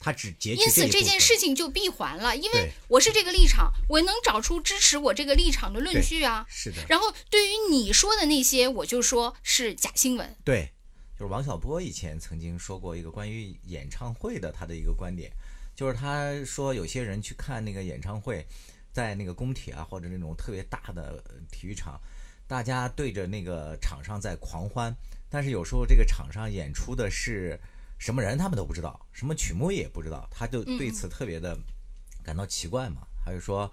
[0.02, 6.44] 他只截取因此这件事情就闭环了，因为我是这个立场，我能找出支持我这个立场的论据啊。
[6.48, 10.36] 是的，然后对于你说的那些，我就说是假新闻。
[10.44, 10.72] 对，
[11.16, 15.30] 就是王小波以前曾经说过一个关于演唱会的他的一个观点，
[15.76, 18.44] 就是他说有些人去看那个演唱会，
[18.92, 22.00] 在那个工体啊或者那种特别大的呃体育场，
[22.48, 24.92] 大家对着那个场上在狂欢，
[25.30, 27.58] 但是有时候这个场上演出的是
[28.02, 31.56] 什么人他们都不知道，什么曲目也不知道，他就对此特别的
[32.24, 33.70] 感到奇怪嘛，他就说。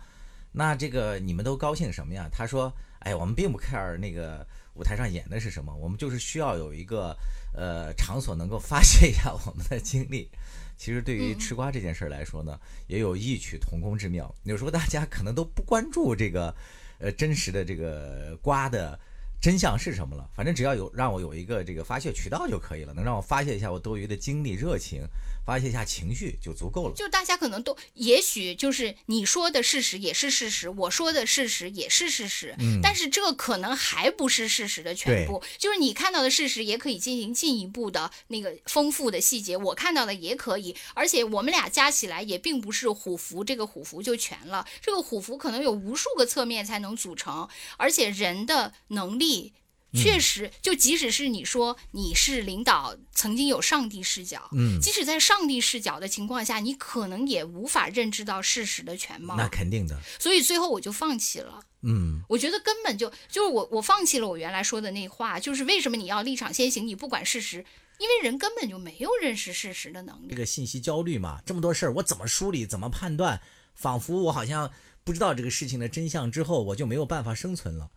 [0.51, 2.27] 那这个你们都高兴什么呀？
[2.31, 7.15] 他说：“哎，我们并不 care 那个舞台上演的是什么，我们就是需要有一个
[7.55, 10.29] 呃场所能够发泄一下我们的精力。”
[10.77, 14.33] 其实对于吃瓜这件事儿来说呢，也有异曲同工之妙。
[14.43, 16.55] 有时候大家可能都不关注这个
[16.99, 18.99] 呃真实的这个瓜的
[19.41, 25.01] 真相是什么了，反正只要有让我有一个这个发泄渠道就可以了，能让我发泄一下我多余的精力、热情，
[25.49, 26.93] 发泄一下情绪就足够了。
[26.95, 35.41] 就大家可能都，也许就是你说的事实也是事实，我说的事实也是事实，嗯但是这可能还不是事实的全部。
[35.57, 44.67] 就是你看到的事实也可以进行进一步的那个丰富的细节，我看到的也可以，而且我们俩加起来也并不是虎符，这个虎符就全了。
[44.79, 49.53] 这个虎符可能有无数个侧面才能组成，而且人的能力。
[49.93, 59.35] 确实，就即使是你说你是领导，曾经有上帝视角，嗯即使在上帝视角的情况下，你可能也无法认知到事实的全貌。
[59.35, 61.61] 那肯定的，所以最后我就放弃了。
[61.81, 67.65] 嗯，我觉得根本就就是我我放弃了我原来说的那话，就是为什么你要立场先行，你不管事实，
[67.97, 70.27] 因为人根本就没有认识事实的能力。
[70.29, 73.41] 这个信息焦虑嘛，这么多事儿，我怎么梳理，怎么判断？
[73.73, 74.69] 仿佛我好像
[75.05, 77.89] 不知道这个事情的真相之后，我就没有办法生存了。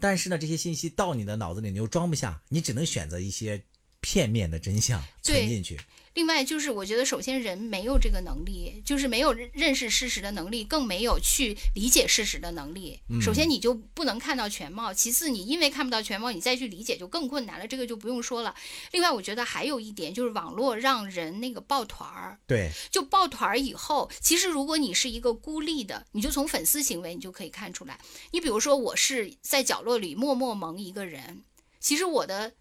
[0.00, 3.62] 但是呢，这些信息到你的脑子里你又装不下，你只能选择一些
[4.00, 5.78] 片面的真相存进去。
[6.14, 13.00] 另外就是，我觉得首先人没有这个能力，就是没有认认识事实的能力，更没有去理解事实的能力。
[13.22, 18.54] 首先你就不能看到全貌，其次你因为看不到全貌，你再去理解就更困难了，这个就不用说了。
[18.90, 28.00] 另外，我觉得还有一点就是网络让人那个抱团儿，对，就抱团儿以后，其实如果你是一个孤立的，你就从粉丝行为你就可以看出来。
[28.32, 31.44] 你比如说，我是在角落里默默萌一个人，
[31.78, 32.54] 其实我的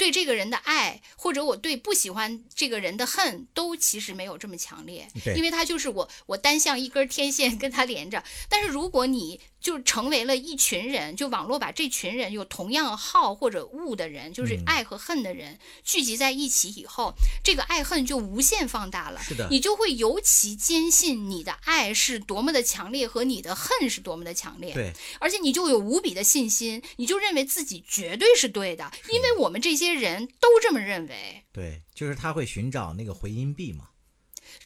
[0.00, 8.24] 对这个人的爱，或者我对不喜欢这个人的恨，都其实没有这么强烈，因为他就是我，我单向一根天线跟他连着。
[8.48, 19.22] 但是如果你就成为了一群人，就网络把这群人有同样好或者恶的人，就是嗯爱和恨的人、聚集在一起以后，这个爱恨就无限放大了。
[19.22, 24.72] 是的你就会尤其坚信你的爱是多么的强烈，和你的恨是多么的强烈。
[24.72, 31.44] 对，而且你就有无比的信心，你就认为自己绝对是对的，因为我们这些人都这么认为。
[31.52, 33.89] 对，就是他会寻找那个回音壁嘛，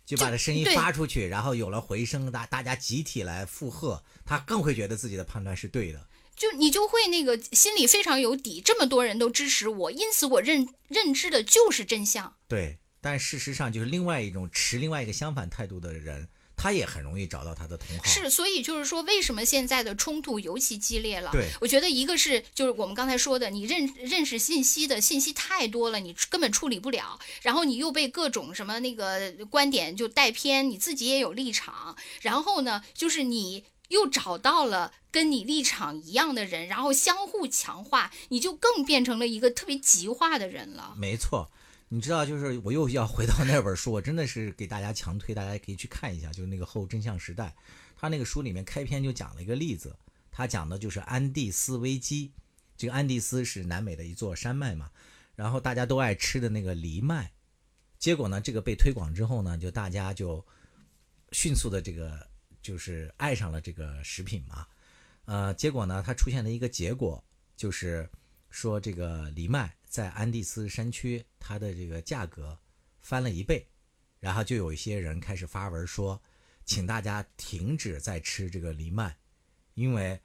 [0.05, 6.07] 就把这声音发出去，然后有了回声，大大家集体来附和，他更会觉得自己的判断是对的。
[6.37, 12.35] 就你就会那个心里非常有底，这么多人都支持我，因此我认认知的就是真相。
[12.49, 18.05] 对，但事实上就是另外一种持另外一个相反态度的人，他也很容易找到他的同好。
[18.05, 21.31] 是，所以就是说，为什么现在的冲突尤其激烈了？
[21.33, 34.93] 对我觉得一个是就是我们刚才说的，你认认识信息的信息太多了，你根本处理不了，然后你又被各种什么那个观点就带偏，你自己也有立场，然后呢，就是你又找到了。
[35.15, 40.93] 跟你立场一样的人，然后相互强化，你就更变成了一个特别极化的人了。
[40.99, 41.53] 没错，
[41.95, 47.45] 你知道，就是我又要回到那本书，我真的是给大家强推，大家可以去看一下，就是那个《后真相时代》，
[47.95, 49.97] 他那个书里面开篇就讲了一个例子，
[50.33, 52.33] 他讲的就是安第斯危机。
[52.77, 54.91] 这个安第斯是南美的一座山脉嘛，
[55.37, 57.31] 然后大家都爱吃的那个藜麦，
[57.97, 60.45] 结果呢，这个被推广之后呢，就大家就
[61.31, 62.27] 迅速的这个
[62.61, 64.67] 就是爱上了这个食品嘛，
[65.27, 67.23] 呃，结果呢，它出现了一个结果，
[67.57, 68.11] 就是
[68.51, 72.59] 说这个藜麦在安第斯山区，它的这个价格
[73.01, 73.65] 翻了一倍，
[74.19, 76.21] 然后就有一些人开始发文说，
[76.65, 79.17] 请大家停止再吃这个藜麦，
[79.75, 80.21] 因为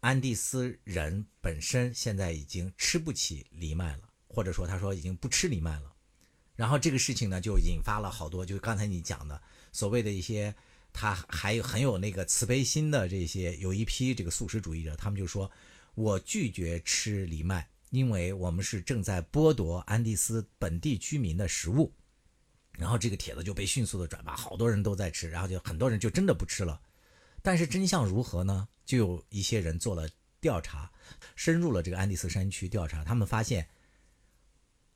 [0.00, 5.94] 安第斯人本身现在已经吃不起藜麦了，或者说他说已经不吃藜麦了。
[6.54, 9.42] 然后这个事情呢，就引发了好多，就是刚才你讲的
[9.72, 10.54] 所谓的一些，
[10.92, 15.50] 他还有很有那个慈悲心的这些，有一批这个素食主义者，他们就说，
[15.94, 21.92] 我拒绝吃藜麦，因为我们是正在剥夺安第斯本地居民的食物。
[22.78, 26.80] 然后这个帖子就被迅速的转发，好多人都在吃，然后就很多人就真的不吃了。
[27.42, 28.68] 但是真相如何呢？
[28.86, 30.08] 就有一些人做了
[30.40, 30.90] 调查，
[31.36, 33.68] 深入了这个安第斯山区调查，他们发现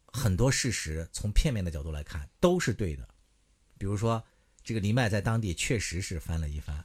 [0.07, 3.07] 很多事实从片面的角度来看都是对的。
[3.77, 4.25] 比如说，
[4.63, 6.85] 这个藜麦在当地确实是翻了一番，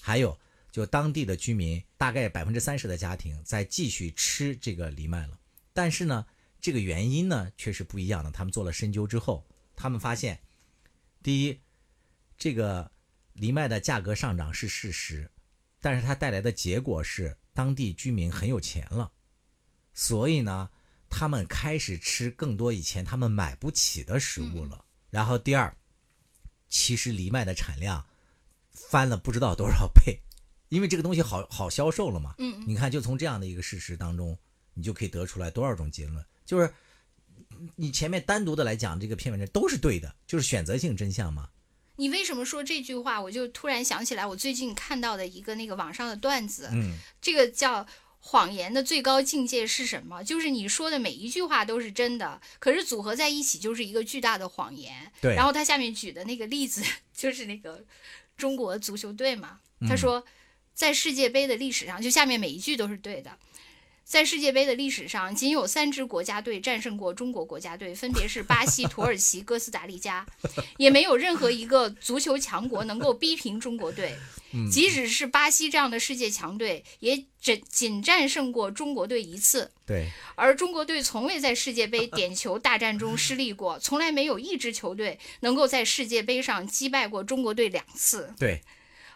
[0.00, 0.36] 还有
[0.70, 5.39] 就当地的居民大概百分之三十的家庭在继续吃这个藜麦了。
[5.72, 6.26] 但是呢，
[6.60, 8.30] 这个原因呢却是不一样的。
[8.30, 9.46] 他们做了深究之后，
[9.76, 10.40] 他们发现，
[11.22, 11.60] 第一，
[12.36, 12.90] 这个
[13.34, 15.30] 藜麦的价格上涨是事实，
[15.80, 19.12] 但是它带来的结果是当地居民很有钱了，
[19.92, 20.70] 所以呢，
[21.08, 24.84] 他们开始吃更多以前他们买不起的食物了。
[25.10, 25.76] 然后第二，
[26.68, 28.06] 其实藜麦的产量
[28.70, 30.20] 翻了不知道多少倍，
[30.68, 32.34] 因为这个东西好好销售了嘛。
[32.38, 34.38] 嗯，你看，就从这样的一个事实当中，
[34.80, 36.72] 你就可以得出来多少种结论，就是
[37.76, 41.50] 你前面单独的来讲这个片面都是对的，就是选择性真相嘛。
[41.96, 43.20] 你为什么说这句话？
[43.20, 47.86] 我就突然想起来，我最近看到的一个那个网上的段子，嗯，这个叫
[48.20, 50.22] 谎言的最高境界是什么？
[50.24, 55.12] 就是你说的每一句话都是真的，可是组合在一起就是一个巨大的谎言。
[55.20, 57.84] 对然后他下面举的那个例子 就是那个
[58.38, 60.24] 中国足球队嘛，他说
[60.72, 63.38] 在世界杯的历史上，就下面每一句都是对的。
[64.10, 70.26] 在世界杯的历史上，仅有三支国家队战胜过中国国家队，分别是巴西、土耳其、哥斯达黎加，
[70.78, 74.16] 也没有任何一个足球强国能够逼平中国队。
[74.68, 79.70] 即使是巴西这样的世界强队，也只仅战胜过中国队一次。
[79.86, 88.34] 对，而中国队从未在世界杯点球大战中失利过，从来没有一支球队能够在世界杯上击败过中国队两次。
[88.40, 88.60] 对，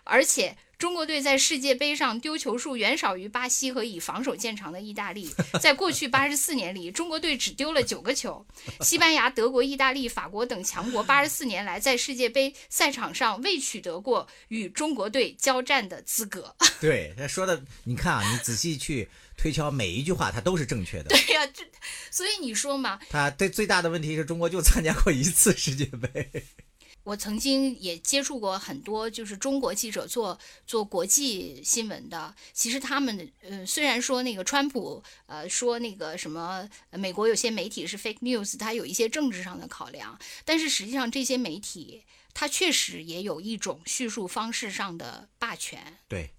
[0.04, 5.34] 而且中国队在世界杯上丢球数远少于巴西和以防守见长的意大利。
[5.60, 8.44] 在过去八十四年里，中国队只丢了九个球。
[8.80, 16.54] 西班牙、德国、意大利、法国等强国八十四年来在世界杯赛场上未取得过与中国队交战的资格。
[16.80, 21.08] 对，他说的，你看啊，你仔细去推敲每一句话，它都是正确的。
[21.08, 21.64] 对呀、这
[22.10, 26.44] 所以你说嘛，他对最大的问题是中国就参加过一次世界杯。
[27.04, 32.34] 我曾经也接触过很多，就是中国记者做做国际新闻的。
[32.52, 45.98] 其实他们呃，虽然说那个川普呃说那个什么，呃美国有些媒体是 fake news，它有一些政治上的考量，但是实际上这些媒体它确实也有一种叙述方式上的霸权。
[46.08, 46.30] 对，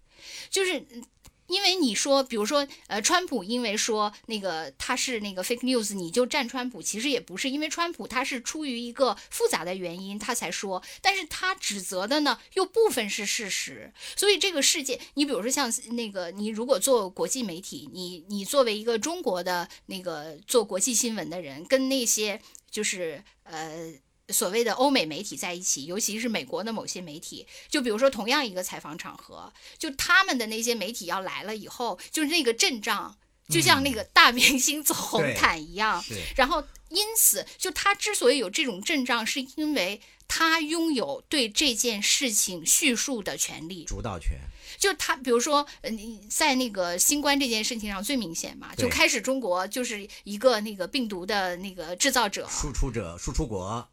[0.49, 1.03] 就是嗯
[1.47, 23.93] 因为你说，比如说，呃，川普因为说那个他是那个 fake news，你就站川普，其实也不是，因为川普他是出于一个复杂的原因他才说，但是他指责的呢又部分是事实，所以这个世界，你比如说像那个你如果做国际媒体，你你作为一个中国的那个做国际新闻的人，跟那些就是呃。
[24.29, 33.15] 所谓的欧美媒体在一起，尤其是美国的某些媒体，就比如说同样一个采访场合，就他们的那些媒体要来了以后，就是那个阵仗，
[33.49, 36.01] 就像那个大明星走红毯一样。
[36.01, 43.83] 是然后因此，就他之所以有这种阵仗，是因为他拥有对这件事情叙述的权利。
[43.83, 44.37] 主导权。
[44.77, 53.87] 就他，比如说，呃，你在那个新冠这件事情上最明显嘛，就开始中国就是一个那个病毒的那个制造者，输出者、输出国，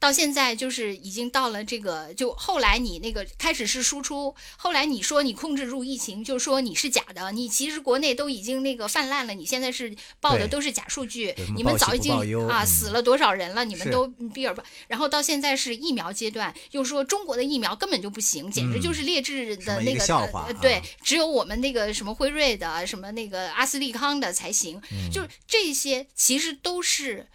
[0.00, 12.12] 到现在就是已经到了这个，就后来你那个开始是输出，后来你说你控制住疫情，就说你是假的，你其实国内都已经那个泛滥了，你现在是报的都是假数据你们早已经
[12.48, 20.00] 啊嗯死了多少人了，你们都避而不，然后到现在是疫苗阶段，又说中国的疫苗根本就不行，简直就是劣质的那个
[20.62, 25.10] 对，只有我们那个什么辉瑞的，什么那个阿斯利康的才行，嗯。
[25.10, 27.26] 就是这些其实都是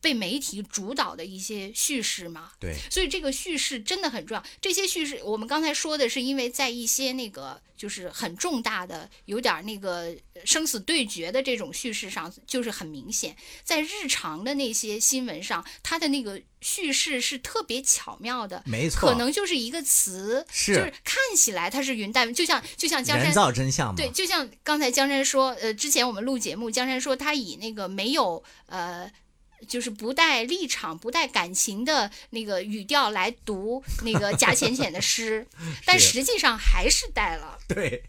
[0.00, 2.52] 被媒体主导的一些叙事嘛。
[2.58, 4.44] 对，所以这个叙事真的很重要。
[4.60, 13.36] 这些叙事，我们刚才说的是因为在一些那个就是很重大的、有点那个生死对决的这种叙事上，就是很明显。
[13.64, 18.62] 在日常的那些新闻上，它的那个叙事是特别巧妙的。
[18.66, 23.94] 没错，可能就是一个词，是就是看起来它是云淡，就像就像江人山造真相嘛。
[23.96, 29.10] 对，就像刚才江山说，呃，之前我们录节目，江山说他以那个没有呃。
[29.66, 35.46] 就是不带立场、不带感情的那个语调来读那个 贾浅浅的诗，
[35.84, 37.58] 但实际上还是带了。
[37.66, 38.04] 对，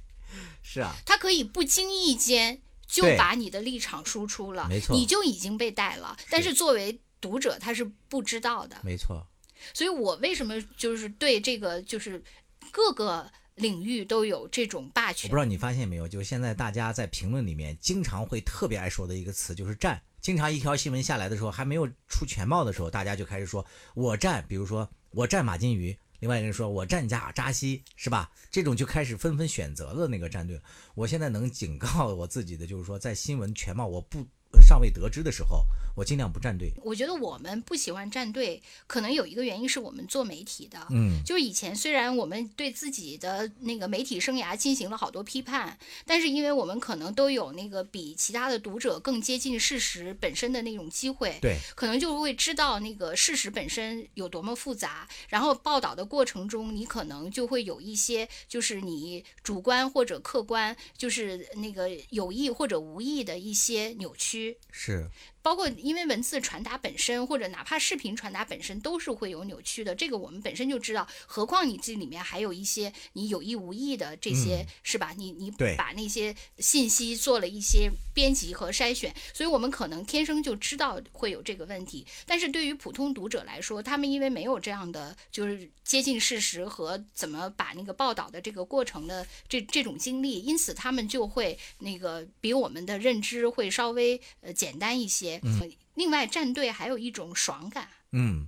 [0.62, 6.16] 是啊，他可以不经意间就把你的立场输出了，没错你就已经被带了。
[6.30, 8.78] 但是作为读者，他是不知道的。
[8.84, 9.26] 没错，
[9.74, 12.24] 所以我为什么就是对这个就是
[12.72, 15.40] 各个领域都有这种霸权我不知？
[15.40, 20.02] 道你发现没有，就现在大家在评论里面经常会特别爱说的一个词就是站。
[20.22, 23.66] 经常一条新闻下来的时候，还没有出全貌的时候，大家就开始说
[23.96, 28.30] 我站，比如说我站马金鱼，另外一个人说我站加扎西，是吧？
[28.52, 30.62] 这种就开始纷纷选择了那个战队。
[30.96, 34.26] 我现在能警告我自己的就是说，在新闻全貌我不
[34.62, 36.72] 尚未得知的时候，我尽量不站队。
[36.84, 64.39] 我觉得我们不喜欢站队，可能有一个原因是我们做媒体的，嗯，就是以前虽然我们对自己的那个媒体生涯进行了好多批判，但是因为我们可能都有那个比其他的读者更接近事实本身的那种机会，对，可能就会知道那个事实本身有多么复杂，然后报道的过程中，你可能就会有一些就是你主观或者客观，就是那个有意或者无意的一些扭曲。
[64.72, 65.10] 是，
[65.50, 69.96] 包括因为文字传达本身，或者哪怕视频传达本身，都是会有扭曲的。
[69.96, 75.12] 这个我们本身就知道，何况你这里面还有一些你有意无意的这些，是吧？
[75.18, 82.06] 你你把那些信息做了一些编辑和筛选，所以我们可能天生就知道会有这个问题。
[82.28, 95.39] 但是对于普通读者来说，他们因为没有这样的就是接近事实和怎么把那个报道的这个过程的这这种经历，因此他们就会那个比我们的认知会稍微呃简单一些。
[95.44, 97.90] 呃另外，站队还有一种爽感。
[98.12, 98.48] 嗯，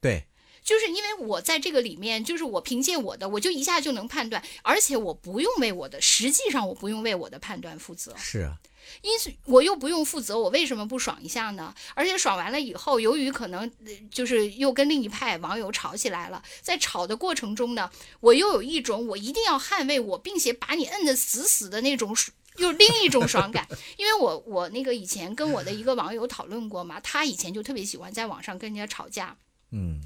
[0.00, 0.26] 对，
[0.62, 8.14] 就是因为我在这个里面，就是我凭借我的，我就一下就能判断，而且我不用为我的，实际上我不用为我的判断负责。
[8.16, 8.56] 是啊，
[9.02, 11.74] 因此我又不用负责，我为什么不爽一下呢？
[11.94, 17.90] 而且爽完了以后，由于可能呃就是又跟另一派网友吵起来了，在吵的过程中呢，
[18.20, 22.34] 我又有一种我一定要捍卫我，并且把你摁得死死的那种爽。
[22.58, 29.36] 又另一种爽感， 因为我我那个以前跟我的一个网友讨论过嘛，他以前就特别喜欢在网上跟人家吵架，
[29.70, 30.00] 嗯，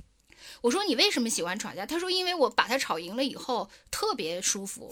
[0.62, 1.84] 我说你为什么喜欢吵架？
[1.84, 4.90] 他说因为我把他吵赢了以后特别舒服。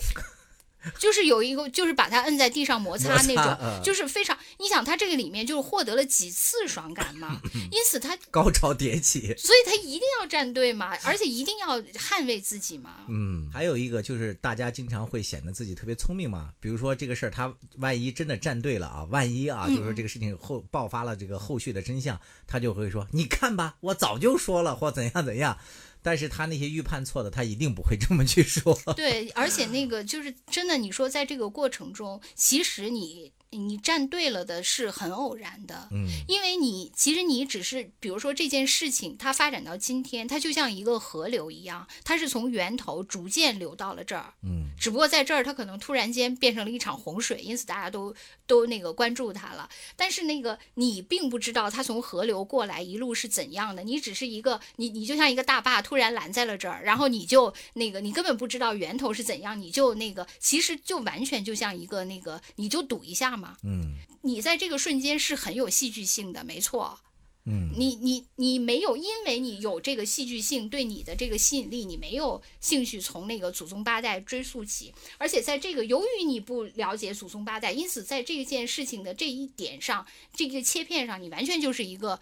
[0.99, 4.39] 就是有一个，就是把他摁在地上摩擦那种，嗯 就是非常。
[4.59, 9.35] 你想，他这个里面就是获得了几次爽感嘛， 因此他，高潮迭起。
[9.37, 13.05] 所以他一定要站队嘛，而且一定要捍卫自己嘛。
[13.09, 25.59] 嗯，还有一个就是大家经常会显得自己特别聪明嘛，比如说这个事儿，他万一真的站队了啊，万一啊，嗯就是说这个事情后爆发了这个后续的真相，他就会说，你看吧，我早就说了，或怎样怎样。
[26.05, 28.79] 但是他那些预判错的，他一定不会这么去说。
[28.95, 48.15] 对，而且那个就是真的，你说在这个过程中，其实你你站对了的是很偶然的，嗯，因为你其实你只是，比如说这件事情它发展到今天，它就像一个河流一样，它是从源头逐渐流到了这儿，嗯，只不过在这儿它可能突然间变成了一场洪水，因此大家都
[48.47, 49.69] 都那个关注它了。
[49.97, 63.95] 但是那个你并不知道它从河流过来一路是怎样的，你只是一个你你就像一个大坝突然拦在了这儿，然后你就那个你根本不知道源头是怎样，你就那个其实就完全就像一个那个你就赌一下嘛，嗯。
[64.23, 66.99] 你在这个瞬间是很有戏剧性的，没错。
[67.47, 82.19] 嗯，你你你没有，因为你有这个戏剧性对你的这个吸引力，你没有兴趣从那个祖宗八代追溯起，而且在这个由于你不了解祖宗八代，因此在这件事情的这一点上，这个切片上，你完全就是一个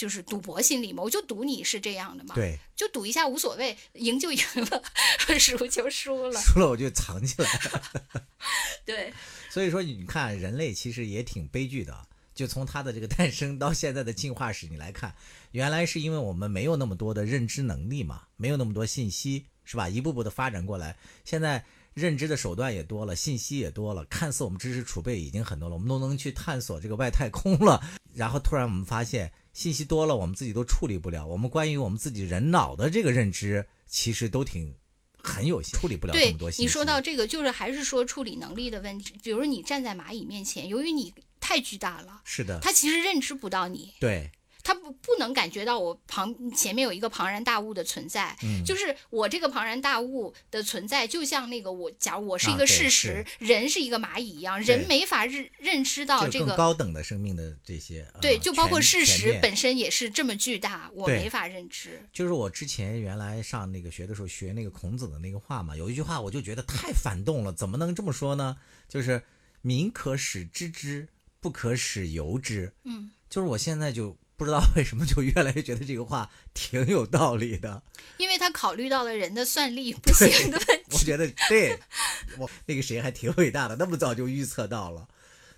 [0.00, 4.82] 就是赌博心理嘛，我就赌你是这样的嘛，对，就赌一下无所谓，赢就赢了，
[5.38, 7.50] 输就输了，输了我就藏起来。
[8.86, 9.12] 对，
[9.50, 12.06] 所以说，你看人类其实也挺悲剧的。
[12.32, 15.14] 就从它的这个诞生到现在的进化史，你来看，
[15.50, 19.86] 原来是因为我们没有那么多的认知能力嘛，没有那么多信息，是吧？
[19.90, 27.82] 一步步的发展过来，现在认知的手段也多了，信息也多了，看似我们知识储备已经很多了，我们都能去探索这个外太空了。
[28.14, 29.30] 然后突然我们发现
[29.60, 34.74] 信息多了，我们自己都处理不了，我们关于我们自己人脑的这个认知，其实都挺
[35.22, 36.62] 很有限，处理不了这么多信息。
[36.62, 39.12] 你说到这个，就是还是说处理能力的问题。
[39.22, 44.30] 比如你站在蚂蚁面前，由于你太巨大了，是的，它其实认知不到你，对，
[44.70, 48.36] 它不不能感觉到我旁前面有一个庞然大物的存在。
[48.44, 56.54] 嗯，就是我这个庞然大物的存在，就像那个我，假如我是一个事实，人是一个蚂蚁一样，人没法认认知到这个。
[56.56, 62.00] 高等的生命的这些，呃对，就包括事实本身也是这么巨大，我没法认知。
[62.12, 68.56] 就是我之前原来上那个学的时候学那个孔子的那个话嘛，有一句话我就觉得太反动了，怎么能这么说呢？
[68.88, 69.22] 就是
[69.62, 71.08] 民可使知之，
[71.40, 72.72] 不可使由之。
[72.84, 77.82] 嗯，就是我现在就不知道为什么就越来越觉得这个话挺有道理的。
[78.16, 80.84] 因为他考虑到了人的算力不行的问题。
[80.92, 81.78] 我觉得对，
[82.40, 85.06] 我那个谁还挺伟大的，那么早就预测到了。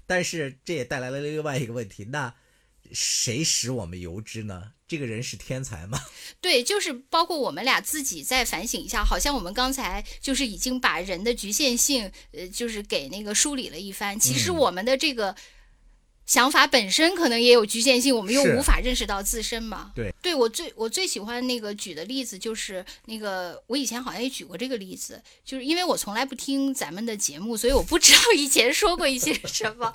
[0.05, 2.35] 但是这也带来了另外一个问题，那
[2.91, 4.73] 谁使我们由之呢？
[4.89, 6.01] 这个人是天才吗？
[6.43, 14.19] 对，就是包括我们俩自己再反省一下，好像我们刚才就是已经把人的局限性，呃，就是给那个梳理了一番。
[14.19, 15.37] 其实嗯我们的这个
[16.25, 19.93] 想法本身可能也有局限性，我们又无法认识到自身嘛。
[19.95, 29.93] 对，对我最我最喜欢那个举的例子就是那个，我以前好像也举过这个例子，就是因为我从来不听咱们的节目，所以我不知道以前说过一些什么。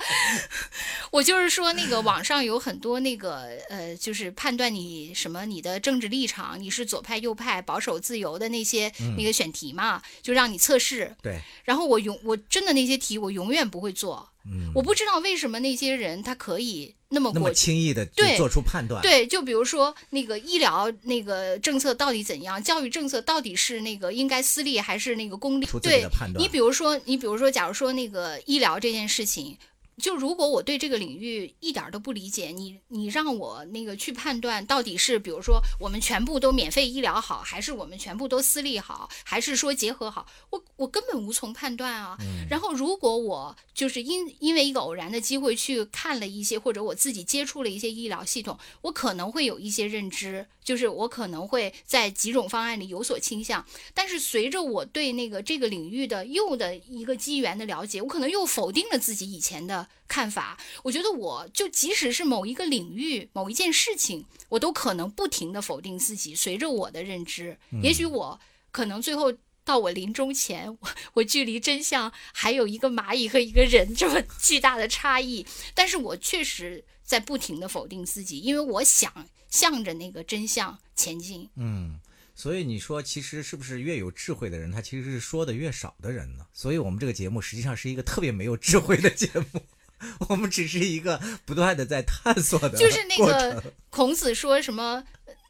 [1.11, 11.15] 我就是说，那个网上有很多那个呃，就是判断你什么你的政治立场，你是左派、右派、保守、自由的那些、那个选题嘛，就让你测试。
[11.23, 17.53] 对，然后我永我真的那些题我永远不会做，嗯，我不知道为什么那些人他可以那么那么过。
[17.53, 19.01] 轻易的对做出判断。
[19.01, 25.67] 对，就比如说那个医疗那个政策到底怎样，教育政策到底是那个应该私立还是那个公立？
[25.81, 26.05] 对
[26.37, 29.57] 你比如说，你比如说，假如说那个医疗这件事情。
[30.01, 42.15] 就如果我对这个领域一点儿都不理解，你你让我那个去判断到底是，比如说我们全部都免费医疗好，还是我们全部都私立好，还是说结合好，我我根本无从判断啊。
[42.47, 53.65] 然后如果我就是因因为一个偶然的机会去看了一些，或者我自己接触了一些医疗系统，我可能会有一些认知，就是我可能会在几种方案里有所倾向。
[53.95, 60.57] 但是随着我对那个这个领域的又的一个机缘的了解，我可能又否定了自己以前的看法。
[60.83, 66.35] 我觉得我就即使是某一个领域、某一件事情，我都可能不停的否定自己。
[66.35, 68.39] 随着我的认知，也许我
[68.71, 69.33] 可能最后。
[69.67, 81.49] 到我临终前，我 我距离真相还有一个蚂蚁和一个人这么巨大的差异，但是我确实在不停的否定自己，因为我想向着那个真相前进。
[81.57, 81.99] 嗯，
[82.33, 86.47] 所以你说，其实是不是越有智慧的人，他其实是说的越少的人呢？
[86.53, 89.61] 所以我们这个节目实际上是一个特别没有智慧的节目，
[90.29, 95.03] 我们只是一个不断的在探索的就是那个孔子说什么，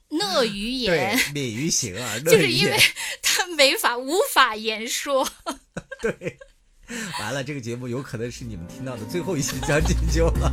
[0.09, 2.77] 讷于 言，，敏于行啊， 就是因为
[3.21, 5.27] 他没法无法言说。
[6.01, 6.37] 对。
[7.19, 10.49] 完了，这个节目有可能是你们听到的最后一期将进酒了，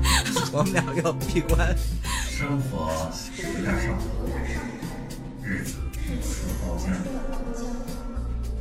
[0.53, 1.77] 我们俩要闭关。
[2.29, 3.97] 生活有点少，
[5.45, 5.77] 日子
[6.09, 6.93] 有点将。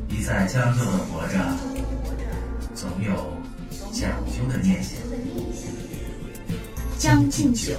[0.07, 1.33] 一再将就的活着，
[2.75, 3.35] 总有
[3.93, 4.93] 讲究的念想。
[6.97, 7.75] 将进酒，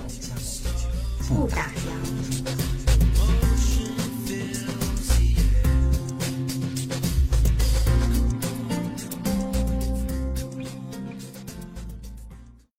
[1.27, 2.74] 不打烊。